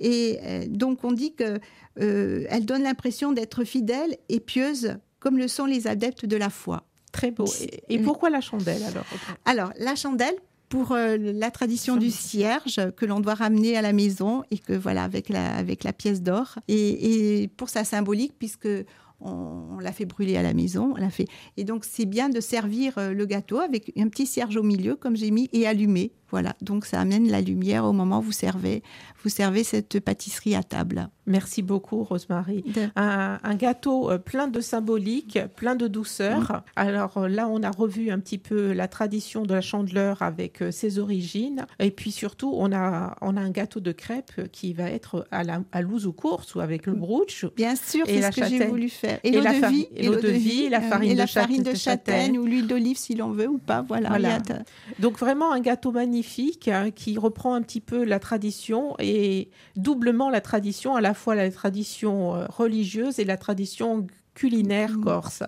Et 0.00 0.38
euh, 0.42 0.66
donc 0.68 1.04
on 1.04 1.12
dit 1.12 1.34
que 1.34 1.58
elle 1.96 2.64
donne 2.64 2.84
l'impression 2.84 3.32
d'être 3.32 3.64
fidèle 3.64 4.16
et 4.28 4.38
pieuse, 4.38 4.98
comme 5.18 5.36
le 5.36 5.48
sont 5.48 5.66
les 5.66 5.88
adeptes 5.88 6.26
de 6.26 6.36
la 6.36 6.48
foi. 6.48 6.84
Très 7.10 7.32
beau. 7.32 7.46
Et, 7.88 7.98
pourquoi 7.98 8.30
la 8.30 8.40
chandelle 8.40 8.84
alors 8.84 9.04
Alors 9.44 9.72
la 9.78 9.96
chandelle, 9.96 10.36
pour 10.68 10.94
la 10.94 11.50
tradition 11.50 11.96
du 11.96 12.10
cierge 12.10 12.80
que 12.96 13.06
l'on 13.06 13.20
doit 13.20 13.34
ramener 13.34 13.76
à 13.76 13.82
la 13.82 13.92
maison 13.92 14.42
et 14.50 14.58
que 14.58 14.72
voilà 14.72 15.02
avec 15.02 15.28
la 15.28 15.56
avec 15.56 15.82
la 15.82 15.92
pièce 15.92 16.22
d'or 16.22 16.58
et, 16.68 17.42
et, 17.42 17.48
pour 17.48 17.68
sa 17.68 17.84
symbolique 17.84 18.34
puisque 18.38 18.68
on, 19.20 19.78
l'a 19.80 19.92
fait 19.92 20.04
brûler 20.04 20.36
à 20.36 20.42
la 20.42 20.54
maison, 20.54 20.92
on 20.96 21.00
l'a 21.00 21.10
fait. 21.10 21.26
Et 21.56 21.64
donc 21.64 21.84
c'est 21.84 22.06
bien 22.06 22.28
de 22.28 22.40
servir 22.40 22.98
euh, 22.98 23.12
le 23.12 23.26
gâteau 23.26 23.58
avec 23.58 23.92
un 23.96 24.08
petit 24.08 24.26
cierge 24.26 24.56
au 24.56 24.62
milieu, 24.62 24.96
comme 24.96 25.16
j'ai 25.16 25.30
mis, 25.30 25.48
et 25.52 25.66
allumé. 25.66 26.12
Voilà, 26.30 26.54
donc 26.60 26.84
ça 26.84 27.00
amène 27.00 27.30
la 27.30 27.40
lumière 27.40 27.84
au 27.84 27.92
moment 27.92 28.18
où 28.18 28.22
vous 28.22 28.32
servez, 28.32 28.82
vous 29.22 29.30
servez 29.30 29.64
cette 29.64 30.00
pâtisserie 30.00 30.54
à 30.54 30.62
table. 30.62 31.08
Merci 31.26 31.62
beaucoup, 31.62 32.04
Rosemary. 32.04 32.64
Un, 32.96 33.54
gâteau 33.54 34.10
euh, 34.10 34.18
plein 34.18 34.48
de 34.48 34.60
symbolique, 34.60 35.38
plein 35.56 35.74
de 35.74 35.88
douceur. 35.88 36.62
Alors 36.76 37.18
euh, 37.18 37.28
là, 37.28 37.48
on 37.48 37.62
a 37.62 37.70
revu 37.70 38.10
un 38.10 38.18
petit 38.18 38.38
peu 38.38 38.72
la 38.72 38.88
tradition 38.88 39.42
de 39.42 39.54
la 39.54 39.60
chandeleur 39.60 40.22
avec 40.22 40.62
ses 40.70 40.98
origines. 40.98 41.66
Et 41.78 41.90
puis 41.90 42.12
surtout, 42.12 42.52
on 42.56 42.72
a, 42.72 43.16
on 43.20 43.36
a 43.36 43.40
un 43.40 43.50
gâteau 43.50 43.80
de 43.80 43.92
crêpes 43.92 44.48
qui 44.52 44.72
va 44.72 44.90
être 44.90 45.26
à, 45.30 45.44
la, 45.44 45.62
à 45.72 45.82
ou 45.82 46.12
course 46.12 46.54
ou 46.54 46.60
avec 46.60 46.86
le 46.86 46.94
brooch. 46.94 47.46
Bien 47.56 47.74
sûr, 47.76 48.04
c'est 48.06 48.22
ce 48.22 48.40
que 48.40 48.46
j'ai 48.46 48.66
voulu 48.66 48.88
faire. 48.88 49.18
Et, 49.24 49.32
l'eau 49.32 49.42
de 49.42 49.66
vie, 49.66 49.88
et, 49.96 50.08
de 50.08 50.28
vie, 50.28 50.68
la 50.68 50.80
farine, 50.80 51.16
de, 51.16 51.26
farine 51.26 51.62
de, 51.62 51.74
châtaigne, 51.74 52.38
ou 52.38 52.44
l'huile 52.44 52.66
d'olive 52.66 52.96
si 52.96 53.14
l'on 53.14 53.30
veut 53.30 53.48
ou 53.48 53.58
pas. 53.58 53.82
Voilà. 53.82 54.38
Donc 54.98 55.18
vraiment 55.18 55.52
un 55.52 55.60
gâteau 55.60 55.92
magnifique 55.92 56.17
hein, 56.68 56.90
qui 56.90 57.18
reprend 57.18 57.54
un 57.54 57.62
petit 57.62 57.80
peu 57.80 58.04
la 58.04 58.18
tradition 58.18 58.94
et 58.98 59.50
doublement 59.76 60.30
la 60.30 60.40
tradition, 60.40 60.96
à 60.96 61.00
la 61.00 61.14
fois 61.14 61.34
la 61.34 61.50
tradition 61.50 62.34
euh, 62.34 62.46
religieuse 62.48 63.18
et 63.18 63.24
la 63.24 63.36
tradition 63.36 64.06
culinaire 64.38 64.92
mm. 64.92 65.04
corse. 65.04 65.42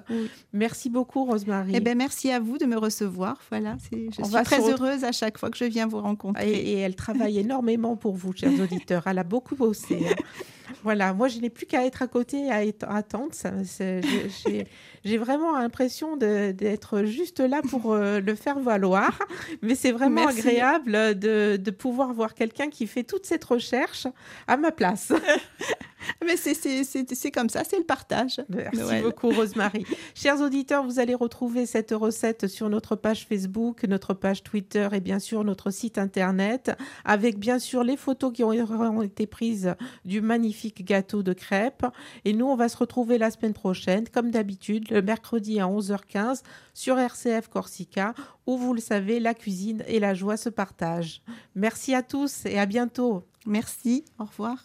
Merci 0.52 0.90
beaucoup, 0.90 1.24
Rosemary. 1.24 1.72
Eh 1.74 1.80
ben, 1.80 1.96
merci 1.96 2.30
à 2.30 2.40
vous 2.40 2.58
de 2.58 2.66
me 2.66 2.76
recevoir. 2.76 3.40
Voilà, 3.48 3.76
je 3.92 4.24
suis 4.24 4.44
très 4.44 4.60
heureuse 4.68 5.04
à 5.04 5.12
chaque 5.12 5.38
fois 5.38 5.48
que 5.50 5.56
je 5.56 5.64
viens 5.64 5.86
vous 5.86 6.00
rencontrer. 6.00 6.50
Et, 6.50 6.78
elle 6.78 6.96
travaille 6.96 7.38
énormément 7.46 7.96
pour 7.96 8.16
vous, 8.16 8.32
chers 8.32 8.58
auditeurs. 8.60 9.04
Elle 9.06 9.18
a 9.18 9.24
beaucoup 9.24 9.54
bossé. 9.54 10.00
Voilà, 10.82 11.12
moi, 11.12 11.28
je 11.28 11.38
n'ai 11.38 11.50
plus 11.50 11.66
qu'à 11.66 11.84
être 11.84 12.02
à 12.02 12.06
côté 12.06 12.46
et 12.46 12.50
à, 12.50 12.94
attendre. 12.94 13.32
J'ai 15.04 15.18
vraiment 15.18 15.58
l'impression 15.58 16.16
d'être 16.16 17.04
juste 17.04 17.40
là 17.40 17.60
pour 17.68 17.92
euh, 17.92 18.20
le 18.20 18.34
faire 18.34 18.58
valoir. 18.60 19.18
Mais 19.62 19.74
c'est 19.74 19.92
vraiment 19.92 20.26
agréable 20.26 21.18
de, 21.18 21.56
de 21.56 21.70
pouvoir 21.70 22.12
voir 22.12 22.34
quelqu'un 22.34 22.68
qui 22.68 22.86
fait 22.86 23.04
toute 23.04 23.26
cette 23.26 23.44
recherche 23.44 24.06
à 24.46 24.56
ma 24.56 24.72
place. 24.72 25.12
Mais 26.24 26.36
c'est 26.36 27.30
comme 27.30 27.48
ça, 27.48 27.64
c'est 27.64 27.78
le 27.78 27.84
partage. 27.84 28.40
Merci 28.48 29.02
beaucoup, 29.02 29.30
Rosemary. 29.30 29.84
Chers 30.14 30.40
auditeurs, 30.40 30.84
vous 30.84 30.98
allez 30.98 31.14
retrouver 31.14 31.66
cette 31.66 31.90
recette 31.92 32.46
sur 32.46 32.68
notre 32.68 32.96
page 32.96 33.26
Facebook, 33.26 33.84
notre 33.84 34.14
page 34.14 34.42
Twitter 34.42 34.88
et 34.92 35.00
bien 35.00 35.18
sûr 35.18 35.44
notre 35.44 35.70
site 35.70 35.98
internet, 35.98 36.72
avec 37.04 37.38
bien 37.38 37.58
sûr 37.58 37.84
les 37.84 37.96
photos 37.96 38.32
qui 38.32 38.44
ont 38.44 39.02
été 39.02 39.26
prises 39.26 39.74
du 40.04 40.20
magnifique 40.20 40.84
gâteau 40.84 41.22
de 41.22 41.32
crêpes. 41.32 41.86
Et 42.24 42.32
nous, 42.32 42.46
on 42.46 42.56
va 42.56 42.68
se 42.68 42.76
retrouver 42.76 43.18
la 43.18 43.30
semaine 43.30 43.54
prochaine, 43.54 44.08
comme 44.08 44.30
d'habitude, 44.30 44.90
le 44.90 45.02
mercredi 45.02 45.60
à 45.60 45.66
11h15 45.66 46.42
sur 46.74 46.98
RCF 46.98 47.48
Corsica, 47.48 48.14
où 48.46 48.56
vous 48.56 48.74
le 48.74 48.80
savez, 48.80 49.20
la 49.20 49.34
cuisine 49.34 49.84
et 49.86 50.00
la 50.00 50.14
joie 50.14 50.36
se 50.36 50.48
partagent. 50.48 51.22
Merci 51.54 51.94
à 51.94 52.02
tous 52.02 52.46
et 52.46 52.58
à 52.58 52.66
bientôt. 52.66 53.24
Merci, 53.46 54.04
au 54.18 54.24
revoir. 54.24 54.62